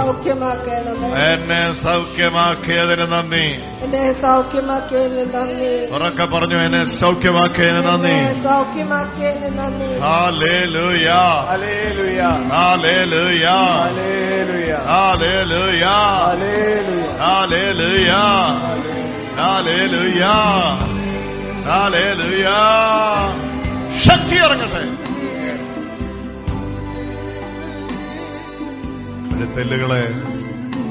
എന്നെ 1.19 1.73
സൗഖ്യമാക്കിയതിന് 1.73 3.11
നന്ദി. 3.11 3.45
എന്നെ 3.83 4.21
സൗഖ്യമാക്കിയതിന് 4.21 5.33
നന്ദി. 5.33 5.95
ഉറക്കെ 5.95 6.25
പറഞ്ഞു 6.25 6.55
എന്നെ 6.55 6.83
സൗഖ്യമാക്കിയതിന് 6.99 7.83
നന്ദി. 7.83 8.09
എന്നെ 8.09 8.43
സൗഖ്യമാക്കിയതിന് 8.43 9.59
നന്ദി. 9.59 9.99
Hallelujah. 9.99 11.13
Hallelujah 11.49 12.21
hallelujah. 12.49 13.45
Hallelujah 13.45 14.77
hallelujah. 14.87 15.83
Hallelujah 16.37 17.13
hallelujah. 17.19 18.13
Hallelujah. 19.37 20.23
Hallelujah. 21.65 22.47
ശക്തി 24.05 24.35
ഇറങ്ങട്ടെ. 24.35 25.07
എന്റെ 29.31 29.55
തെല്ലുകളെ 29.55 30.07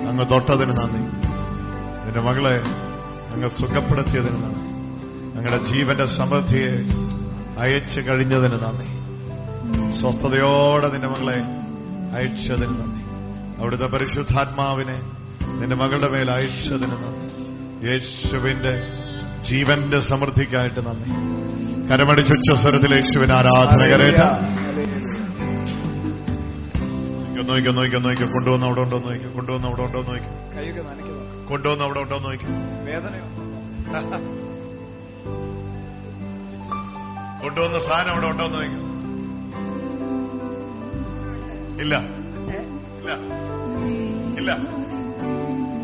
അങ്ങ് 0.09 0.31
തൊട്ടതിന് 0.31 0.71
നന്ദി. 0.71 1.27
എന്റെ 2.07 2.21
മകളെ 2.21 2.61
അങ്ങ് 3.33 3.51
സുഖപ്പെടുത്തിയതിന് 3.51 4.43
നന്ദി. 4.43 4.67
ഞങ്ങളുടെ 5.37 5.65
ജീവന്റെ 5.65 6.07
സമൃദ്ധിയെ 6.07 6.73
അയച്ചു 7.59 8.01
കഴിഞ്ഞതിന് 8.01 8.53
നന്ദി. 8.53 8.97
സ്വസ്ഥതയോടെ 10.01 10.89
നിന്റെ 10.93 11.09
മകളെ 11.09 11.39
അയച്ചതിന് 12.17 12.75
നന്ദി. 12.81 13.07
അവിടുത്തെ 13.61 13.85
പരിശുദ്ധാത്മാവിനെ 13.85 15.03
നിന്റെ 15.61 15.77
മകളുടെ 15.77 16.09
മേൽ 16.09 16.31
അയച്ചതിന് 16.31 16.93
നന്ദി. 16.93 17.27
യേശുവിന്റെ 17.89 18.96
ജീവന്റെ 19.49 20.01
സമൃദ്ധിക്കായിട്ട് 20.01 20.81
നന്ദി. 20.87 21.11
കരമടി 21.89 22.23
യേശുവിന് 22.95 23.33
ആരാധന 23.33 23.83
കരേറ്റ. 23.93 24.23
നോക്കി 27.49 27.71
നോക്കി 27.71 27.97
കൊണ്ടുവന്ന 27.97 28.25
കൊണ്ടുവന്ന് 28.27 28.67
അവിടെ 28.67 28.81
ഉണ്ടോ 28.81 28.99
നോക്കി 28.99 29.29
കൊണ്ടുവന്ന 29.35 29.67
അവിടെ 29.67 29.83
ഉണ്ടോ 29.83 30.03
നോക്കി 30.03 30.31
കൊണ്ടുവന്ന 31.49 31.83
അവിടെ 31.83 32.01
ഉണ്ടോ 32.01 32.19
നോക്കി 32.19 32.47
വേദനയോ? 32.87 33.27
കൊണ്ടുവന്ന 37.43 37.79
സാധനം 37.79 38.13
അവിടെ 38.13 38.27
ഉണ്ടോ 38.27 38.47
നോക്കി 38.49 38.79
ഇല്ല. 41.83 41.95
ഇല്ല. 42.99 43.13
ഇല്ല. 44.39 44.51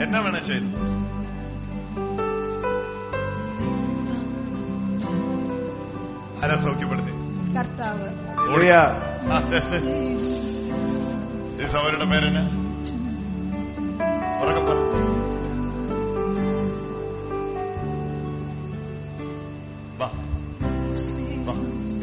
എന്നാ 0.04 0.20
വേണം 0.20 0.44
ചെയ്തു? 0.46 0.68
ആരാ 6.44 6.56
സൗഖ്യപ്പെടുത്തി 6.56 7.12
കർത്താവ് 7.56 8.06
അവരുടെ 11.76 12.04
പേരെന്നെ? 12.04 12.44
ഉറക്കം 14.42 14.64
പറഞ്ഞു 14.66 14.90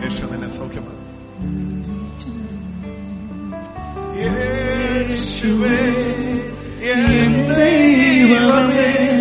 യേശു 0.03 0.25
നിന്നെ 0.25 0.49
സൗഖ്യപ്പെടുത്തി. 0.57 1.05
യേശുവേ 4.23 5.77
ദൈവമേ. 7.53 9.18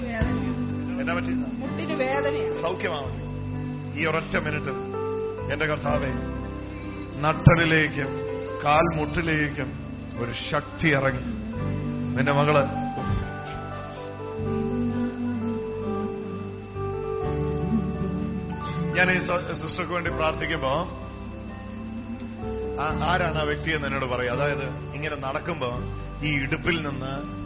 പറ്റിയത് 0.00 1.00
എന്നെ 1.00 1.14
പറ്റി? 1.14 1.28
മുട്ടിന് 1.28 2.62
സൗഖ്യമാവും. 2.62 3.14
ഈ 3.98 4.06
ഒരൊറ്റ 4.06 4.36
മിനിറ്റ് 4.36 4.72
എന്റെ 5.52 5.66
കർത്താവെ 5.66 6.12
നട്ടലിലേക്കും 7.20 8.08
കാൽമുട്ടിലേക്കും 8.64 9.72
ഒരു 10.18 10.32
ശക്തി 10.50 10.88
ഇറങ്ങി. 10.88 11.22
നിന്റെ 12.16 12.32
മകൾ. 12.32 12.64
ഞാൻ 18.96 19.10
ഈ 19.10 19.18
സിസ്റ്റർക്ക് 19.52 19.92
വേണ്ടി 19.92 20.10
പ്രാർത്ഥിക്കുമ്പോ 20.10 20.72
ആരാണ് 23.04 23.38
ആ 23.38 23.42
വ്യക്തി 23.42 23.70
എന്ന് 23.70 23.86
എന്നോട് 23.86 24.04
പറയും. 24.04 24.32
അതായത് 24.32 24.94
ഇങ്ങനെ 24.94 25.16
നടക്കുമ്പോ 25.16 25.72
ഈ 26.22 26.40
ഇടുപ്പിൽ 26.40 26.88
നിന്ന് 26.88 27.39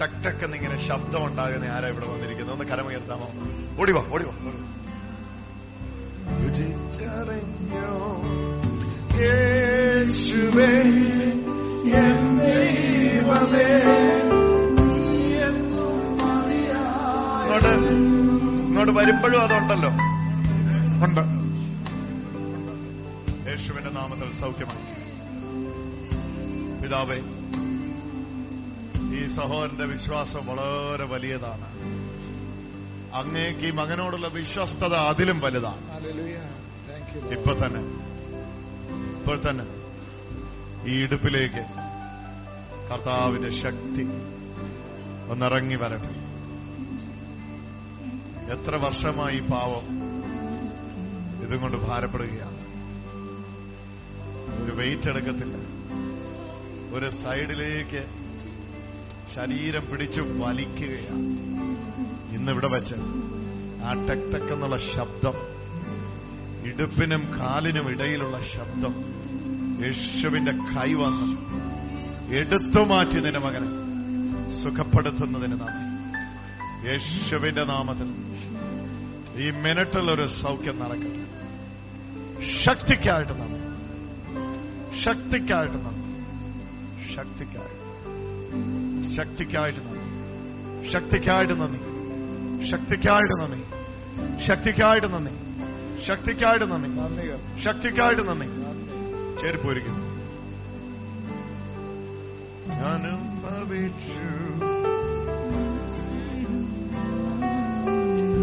ടക് 0.00 0.24
ടക് 0.24 0.44
എന്നിങ്ങനെ 0.44 0.88
ശബ്ദം 0.88 1.26
ഉണ്ടാകുന്ന 1.26 1.64
ആരാ 1.64 1.88
ഇവിടെ 1.88 2.06
വന്നിരിക്കുന്നത്? 2.06 2.54
ഒന്ന് 2.54 2.64
കരമുയർത്താമോ? 2.64 3.28
ഓടിവാ 3.80 4.02
ഓടിവാ. 4.10 4.32
രുചിച്ചറിഞ്ഞോ? 6.42 7.88
യേശുവേ 9.18 10.70
എൻ 11.98 12.38
ദൈവമേ 12.38 13.68
ഇങ്ങോട്ട് 17.44 17.68
ഇങ്ങോട്ട് 18.66 18.92
വരുമ്പോഴും 18.92 19.42
അതുണ്ടല്ലോ. 19.42 19.90
ഉണ്ട്. 21.06 21.20
യേശുവിന്റെ 23.50 23.90
നാമത്തിൽ 23.90 24.40
സൗഖ്യമാണ് 24.40 24.82
പിതാവേ 26.82 27.18
ഈ 29.14 29.36
സഹോദരന്റെ 29.36 29.84
വിശ്വാസം 29.84 30.46
വളരെ 30.46 31.04
വലിയതാണ്. 31.04 31.68
അങ്ങേക്ക് 33.14 33.60
ഈ 33.60 33.70
മകനോടുള്ള 33.70 34.28
വിശ്വസ്തത 34.28 34.94
അതിലും 34.94 35.40
വലുതാണ്. 35.40 36.06
ഇപ്പൊ 37.32 37.52
തന്നെ. 37.52 37.80
ഇപ്പോൾ 39.18 39.50
തന്നെ. 39.50 39.64
ഈ 40.90 41.02
ഇടുപ്പിലേക്ക് 41.02 41.66
കർത്താവിന്റെ 42.90 43.62
ശക്തി 43.62 44.04
ഒന്നിറങ്ങി 45.30 45.74
വരട്ടെ. 45.74 46.24
എത്ര 48.52 48.76
വർഷമായി 48.76 49.40
പാവം 49.40 49.86
ഇതും 51.46 51.60
കൊണ്ട് 51.60 51.76
ഭാരപ്പെടുകയാണ്. 51.76 52.64
ഒരു 54.64 54.72
വെയിറ്റ് 54.72 55.08
എടുക്കത്തില്ല. 55.08 55.56
ഒരു 56.94 57.10
സൈഡിലേക്ക് 57.10 58.23
ശരീരം 59.34 59.90
പിടിച്ചു 59.92 60.20
വലിക്കുകയാണ്. 60.20 61.16
ഇന്നിവിടെ 62.34 62.68
വെച്ച് 62.68 62.94
ആ 63.84 63.92
ടെക് 63.92 64.32
ടെക് 64.32 64.52
എന്നുള്ള 64.52 64.76
ശബ്ദം 64.94 65.32
ഇടുപ്പിനും 66.66 67.38
കാലിനും 67.38 67.90
ഇടയിലുള്ള 67.90 68.40
ശബ്ദം 68.40 68.94
യേശുവിന്റെ 69.84 70.52
കൈ 70.52 70.94
വന്ന് 70.94 71.36
എടുത്തു 72.34 72.84
മാറ്റി 72.84 73.20
നിന്റെ 73.20 73.38
മകനെ 73.38 73.66
സുഖപ്പെടുത്തുന്നതിന് 74.62 75.52
നന്ദി. 75.52 75.84
യേശുവിന്റെ 76.88 77.64
നാമത്തിൽ 77.64 78.08
ഈ 79.42 79.50
മിനിറ്റിലൊരു 79.50 80.26
സൗഖ്യം 80.26 80.78
നടക്കട്ടെ. 80.78 81.24
ശക്തിക്കായിട്ട് 82.64 83.32
നന്ദി. 83.32 83.60
ശക്തിക്കായിട്ട് 85.04 85.74
നന്ദി. 85.74 86.04
ശക്തിക്കായിട്ട്. 87.14 87.73
ശക്തിക്കായിട്ട് 89.16 89.78
നന്ദി. 89.78 90.92
ശക്തിക്കായിട്ട് 90.92 91.52
നന്ദി. 91.52 91.78
ശക്തിക്കായിട്ട് 92.70 93.42
നന്ദി. 93.42 94.46
ശക്തിക്കായിട്ട് 94.46 95.06
നന്ദി. 95.06 95.32
ശക്തിക്കായിട്ട് 96.04 96.64
നന്ദി. 96.64 96.88
ശക്തിക്കായിട്ട് 97.62 98.22
നന്ദി. 98.22 98.46
ചേരിപ്പോയിരിക്കുന്നു. 99.42 100.14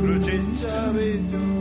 രുചിച്ചറിഞ്ഞു. 0.07 1.61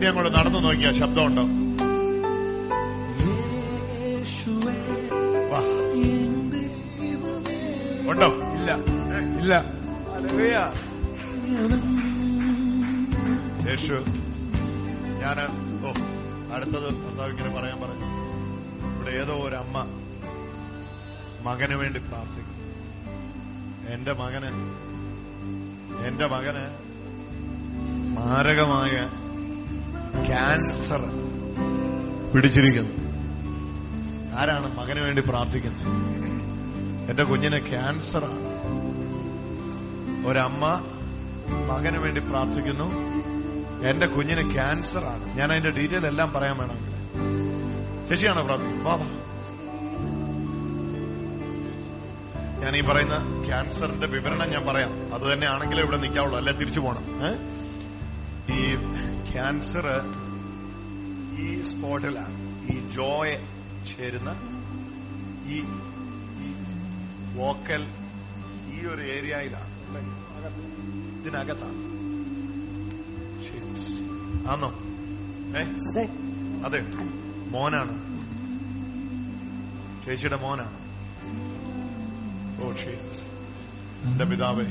ഇനി 0.00 0.08
അങ്ങോട്ട് 0.08 0.30
നടന്നു 0.34 0.58
നോക്കിയ 0.58 0.90
ശബ്ദമുണ്ടോ. 0.98 1.42
വാ. 5.50 5.60
ഉണ്ടോ? 8.10 8.28
ഇല്ല. 8.58 8.70
ഇല്ല. 9.40 9.54
യേശു 13.68 13.96
ഞാൻ 15.22 15.38
ഓ 15.84 15.92
അടുത്തത് 16.54 16.88
ഭർത്താവിങ്ങനെ 16.94 17.30
ഇങ്ങനെ 17.32 17.54
പറയാൻ 17.58 17.78
പറഞ്ഞു. 17.80 18.08
ഇവിടെ 18.92 19.10
ഏതോ 19.20 19.36
ഒരു 19.46 19.54
അമ്മ 19.54 19.76
മകന് 21.42 21.74
വേണ്ടി 21.74 22.00
പ്രാർത്ഥിക്കും 22.08 22.56
എന്റെ 23.94 24.12
മകന് 24.12 24.50
എന്റെ 26.06 26.26
മകന് 26.26 26.64
മാരകമായ 28.16 28.94
ക്യാൻസർ. 30.26 31.04
പിടിച്ചിരിക്കുന്നു. 32.34 33.10
ആരാണ് 34.38 34.78
മകന് 34.78 35.00
വേണ്ടി 35.00 35.22
പ്രാർത്ഥിക്കുന്നത്? 35.28 35.86
എന്റെ 37.10 37.24
കുഞ്ഞിന് 37.24 37.68
ക്യാൻസറാണ്. 37.70 38.50
ഒരമ്മ 40.26 40.84
മകന് 41.66 41.98
വേണ്ടി 41.98 42.20
പ്രാർത്ഥിക്കുന്നു. 42.20 43.10
എന്റെ 43.86 44.06
കുഞ്ഞിന് 44.06 44.52
ക്യാൻസറാണ്. 44.52 45.38
ഞാൻ 45.38 45.52
അതിന്റെ 45.52 45.70
ഡീറ്റെയിൽ 45.70 46.06
എല്ലാം 46.06 46.32
പറയാൻ 46.32 46.58
വേണം. 46.58 46.90
ശശിയാണോ 48.08 48.44
പ്രാർത്ഥിക്കുന്നത്? 48.44 48.86
ബാബ. 48.86 49.00
ഞാൻ 52.62 52.76
ഈ 52.76 52.80
പറയുന്ന 52.80 53.44
ക്യാൻസറിന്റെ 53.46 54.06
വിവരണം 54.06 54.50
ഞാൻ 54.50 54.66
പറയാം. 54.66 55.14
അത് 55.14 55.32
തന്നെ 55.32 55.46
ആണെങ്കിലേ 55.46 55.82
ഇവിടെ 55.82 55.96
നിൽക്കാവുള്ളൂ. 55.96 56.38
അല്ലെ? 56.38 56.52
തിരിച്ചു 56.52 56.80
പോകണം? 56.80 57.04
ഈ 58.54 58.74
ക്യാൻസർ 59.32 59.86
ഈ 61.40 61.62
സ്പോട്ടിലാണ്. 61.62 62.36
ഈ 62.72 62.92
ജോയെ 62.92 63.36
ചേരുന്ന 63.90 64.30
ഈ 65.48 65.58
വോക്കൽ 67.36 67.82
ഈ 68.74 68.86
ഒരു 68.86 69.02
ഏരിയയിലാണ് 69.02 69.70
ഇതിനകത്താണ്. 71.20 71.90
ആന്നോ? 74.50 74.70
ഏ? 75.58 75.62
അതെ. 75.90 76.04
അതെ. 76.64 76.80
മോനാണ്. 77.50 78.10
ചേച്ചിയുടെ 80.04 80.36
മോനാണ്. 80.36 80.76
ഓ 82.60 82.72
എന്റെ 84.04 84.24
പിതാവേ 84.24 84.64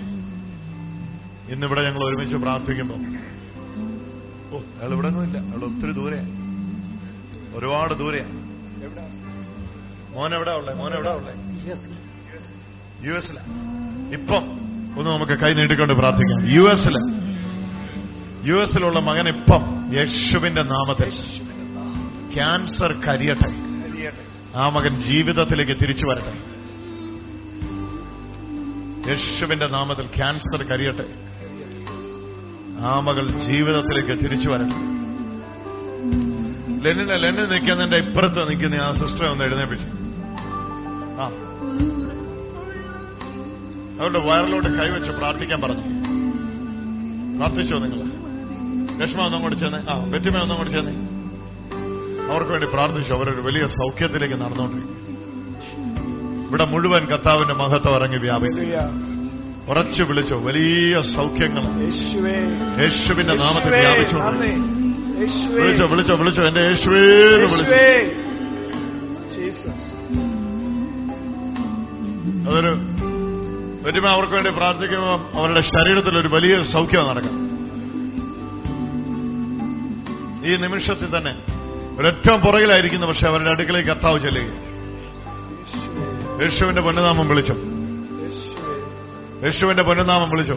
ഇന്നിവിടെ 1.53 1.83
ഞങ്ങൾ 1.83 2.03
ഒരുമിച്ച് 2.03 2.35
പ്രാർത്ഥിക്കുമ്പോൾ 2.35 3.18
ഓ 4.51 4.57
അയാൾ 4.57 4.91
ഇവിടെ 4.91 5.07
ഒന്നുമില്ല 5.07 5.37
അയാൾ 5.37 5.63
ഒത്തിരി 5.65 5.91
ദൂരെയാണ് 5.91 6.29
ഒരുപാട് 7.57 7.93
ദൂരെയാണ് 7.93 8.49
മോൻ 10.15 10.33
എവിടെ 10.33 10.51
ഉള്ളേ? 10.51 10.73
മോൻ 10.73 10.93
എവിടെ 10.93 11.09
ഉള്ളേ? 11.09 11.33
യു 13.07 13.13
എസില. 13.13 13.39
ഇപ്പം 14.13 14.51
ഒന്ന് 14.99 15.11
നമുക്ക് 15.11 15.31
കൈ 15.31 15.53
നീട്ടിക്കൊണ്ട് 15.53 15.93
പ്രാർത്ഥിക്കാം. 15.93 16.51
യു 16.51 16.61
എസിൽ. 16.61 16.95
യു 18.45 18.53
എസിലുള്ള 18.53 18.99
മകൻ 18.99 19.27
ഇപ്പം 19.27 19.93
യേശുവിന്റെ 19.93 20.63
നാമത്തിൽ 20.63 21.09
ക്യാൻസർ 22.33 22.91
കരിയട്ടെ. 22.91 23.51
ആ 24.55 24.69
മകൻ 24.69 25.01
ജീവിതത്തിലേക്ക് 25.01 25.71
തിരിച്ചു 25.71 26.05
വരട്ടെ. 26.05 26.33
യേശുവിന്റെ 29.09 29.67
നാമത്തിൽ 29.67 30.05
ക്യാൻസർ 30.15 30.63
കരിയട്ടെ. 30.63 31.28
ആ 32.81 32.99
മകൾ 32.99 33.27
ജീവിതത്തിലേക്ക് 33.27 34.23
തിരിച്ചു 34.23 34.49
വരണം. 34.49 34.89
ലെന്നിനെ 36.83 37.17
ലെനിൻ 37.17 37.49
നിൽക്കുന്നതിന്റെ 37.49 37.97
ഇപ്പുറത്ത് 37.97 38.49
നിൽക്കുന്ന 38.49 38.75
ആ 38.75 38.91
സിസ്റ്ററെ 38.91 39.29
ഒന്ന് 39.29 39.43
എഴുന്നേപ്പിച്ചു. 39.43 39.85
ആ. 41.19 41.31
അവരുടെ 44.01 44.19
വയറിലോട്ട് 44.19 44.67
കൈവച്ച് 44.67 45.11
പ്രാർത്ഥിക്കാൻ 45.11 45.61
പറഞ്ഞു. 45.61 45.83
പ്രാർത്ഥിച്ചോ 47.37 47.77
നിങ്ങൾ 47.79 48.09
ലക്ഷ്മ 48.99 49.21
ഒന്നും 49.21 49.41
കൂടി 49.41 49.55
ചെന്നേ. 49.55 49.79
ആ 49.89 50.03
വെറ്റിമ 50.03 50.37
ഒന്നും 50.37 50.57
കൂടി 50.57 50.69
ചെന്നേ. 50.69 50.93
അവർക്ക് 52.33 52.51
വേണ്ടി 52.51 52.67
പ്രാർത്ഥിച്ചു. 52.73 53.13
അവരൊരു 53.13 53.41
വലിയ 53.41 53.67
സൗഖ്യത്തിലേക്ക് 53.67 54.35
നടന്നുകൊണ്ടിരിക്കും 54.35 54.99
ഇവിടെ 56.47 56.65
മുഴുവൻ 56.65 57.05
കർത്താവിന്റെ 57.05 57.53
മഹത്വം 57.53 57.95
ഇറങ്ങി 57.95 58.17
വ്യാപിക്കും 58.17 59.08
ഉറച്ചു 59.67 60.03
വിളിച്ചു 60.03 60.33
വലിയ 60.33 61.01
സൗഖ്യങ്ങൾ. 61.01 61.63
യേശുവേ 61.83 62.37
യേശുവിന്റെ 62.83 63.33
നാമത്തിൽ 63.33 63.73
വ്യാപിച്ചു 63.75 64.17
വിളിച്ചോ 65.53 65.85
വിളിച്ചോ 65.85 66.15
വിളിച്ചോ 66.15 66.43
എന്റെ 66.43 66.61
യേശുവേ. 66.61 67.03
അതൊരു 72.49 72.71
വരുമ്പോ 73.83 74.09
അവർക്ക് 74.09 74.33
വേണ്ടി 74.33 74.49
പ്രാർത്ഥിക്കുമ്പോൾ 74.49 75.39
അവരുടെ 75.39 75.61
ശരീരത്തിൽ 75.61 76.17
ഒരു 76.17 76.27
വലിയ 76.27 76.63
സൗഖ്യം 76.63 77.07
നടക്കും. 77.09 77.35
ഈ 80.45 80.55
നിമിഷത്തിൽ 80.55 81.17
തന്നെ 81.17 81.33
ഒരേറ്റവും 81.99 82.41
പുറകിലായിരിക്കുന്നു 82.41 83.07
പക്ഷെ 83.07 83.27
അവരുടെ 83.27 83.49
അടുക്കളേക്ക് 83.49 83.89
കർത്താവ് 83.89 84.19
ചെല്ലുക 84.19 84.49
യേശുവിന്റെ 86.41 86.81
പൊന്നുനാമം 86.81 87.27
വിളിച്ചു. 87.27 87.53
യേശുവിന്റെ 89.43 89.83
പൊന്നുനാമം 89.83 90.29
വിളിച്ചു? 90.29 90.53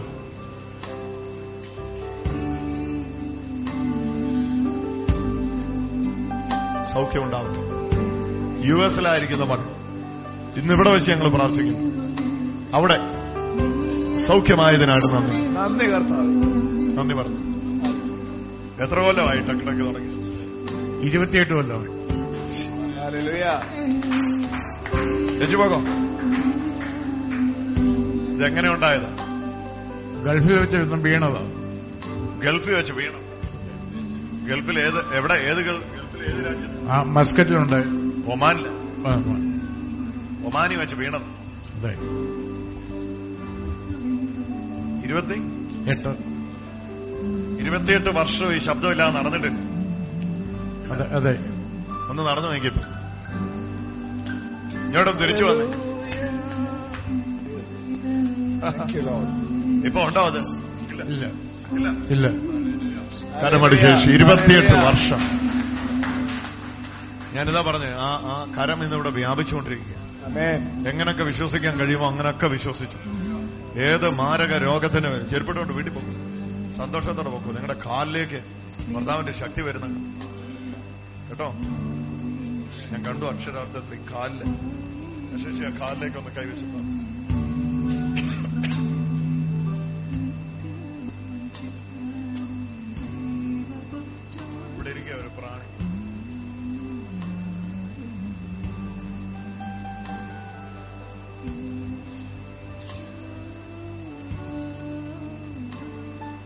സൗഖ്യമുണ്ടാവട്ടെ. 6.95 7.63
യു 8.69 8.75
എസിലായിരിക്കുന്ന 8.75 9.45
മകൻ 9.45 9.65
ഇന്നിവിടെ 10.61 10.91
വെച്ച് 10.91 11.11
ഞങ്ങൾ 11.11 11.29
പ്രാർത്ഥിക്കുന്നു. 11.29 11.93
അവിടെ 12.75 12.99
സൗഖ്യമായതിനാണ് 14.27 15.15
നന്ദി. 15.15 15.37
നന്ദി 15.37 15.85
കർത്താവ്. 15.85 16.27
നന്ദി 16.99 17.15
പറഞ്ഞു. 17.15 17.39
എത്ര 18.85 18.99
കൊല്ലമായി 18.99 19.39
ടക്കിടക്ക് 19.39 19.85
തുടങ്ങി? 19.87 20.13
ഇരുപത്തിയെട്ട് 21.07 21.53
കൊല്ലമായി. 21.53 22.03
രജി 25.41 25.57
പോകോ? 25.57 25.81
ഇതെങ്ങനെ 28.43 28.75
ഉണ്ടായത്? 28.75 29.03
ഗൾഫിൽ 30.25 30.59
വെച്ച് 30.59 30.77
ഇന്നും 30.77 31.03
വീണതാ. 31.03 31.43
ഗൾഫിൽ 32.45 32.75
വെച്ച് 32.75 32.93
വീണു. 32.93 33.19
ഗൾഫിൽ 34.47 34.79
ഏത് 34.79 35.17
എവിടെ 35.17 35.35
ഏത് 35.35 35.57
ഗൾ- 35.57 35.83
ഗൾഫിൽ 35.83 36.23
ഏത് 36.25 36.47
രാജ്യം 36.47 36.93
ആ 36.93 37.03
ആ, 39.07 39.13
ആ, 39.13 39.15
ഒമാനി 40.47 40.75
വെച്ച് 40.75 40.97
വീണത് 40.97 41.23
അതെ. 41.75 41.93
ഇരുപത്തി? 45.05 45.35
എട്ട്. 45.91 46.09
ഇരുപത്തിയെട്ട് 47.61 48.11
വർഷം 48.11 48.55
ഈ 48.55 48.59
ശബ്ദമില്ലാതെ 48.59 49.19
നടന്നിട്ടില്ല. 49.19 49.59
അതെ 50.93 51.15
അതെ. 51.15 51.39
ഒന്ന് 52.11 52.23
നടന്നു 52.23 52.49
നോക്കിയപ്പോ 52.49 52.83
ഇങ്ങോട്ടും 54.85 55.17
തിരിച്ചു 55.17 55.45
വന്നേ. 55.45 55.92
ഇപ്പൊ 59.87 60.01
ഉണ്ടോ 60.03 60.21
അത്? 60.21 60.39
ഇല്ല. 60.39 61.27
ഇല്ല. 62.11 62.29
ഹല്ലേലൂയ. 62.29 64.15
ഇരുപത്തിയെട്ട്. 64.15 64.73
വർഷം. 64.73 65.19
ഞാനിതാ 67.35 67.61
പറഞ്ഞു 67.61 67.85
ആ 67.85 68.09
ആ 68.15 68.55
കരം 68.59 68.85
ഇന്നിവിടെ 68.85 69.11
വ്യാപിച്ചുകൊണ്ടിരിക്കുക. 69.11 70.03
എങ്ങനൊക്കെ 70.89 71.25
വിശ്വസിക്കാൻ 71.25 71.79
കഴിയുമോ 71.79 72.11
അങ്ങനൊക്കെ 72.11 72.47
വിശ്വസിച്ചു. 72.47 72.99
ഏത് 73.79 74.09
മാരക 74.09 74.57
രോഗത്തിന് 74.57 75.31
ചെരുപ്പിട്ടോണ്ട് 75.31 75.73
വീട്ടിൽ 75.73 75.93
പോകും. 75.93 76.13
സന്തോഷത്തോടെ 76.79 77.31
പോകും. 77.31 77.55
നിങ്ങളുടെ 77.55 77.77
കാലിലേക്ക് 77.87 78.43
ഭർത്താവിന്റെ 78.95 79.33
ശക്തി 79.33 79.63
വരുന്ന 79.63 79.87
കേട്ടോ? 81.29 81.53
ഞാൻ 82.93 83.05
കണ്ടു 83.05 83.27
അക്ഷരാർത്ഥത്തിൽ 83.27 84.15
കാലിൽ. 84.15 84.55
ശേഷി 85.39 85.75
ആ 85.75 85.79
കാലിലേക്ക് 85.81 86.17
ഒന്ന് 86.17 86.31
കൈവശം 86.31 87.02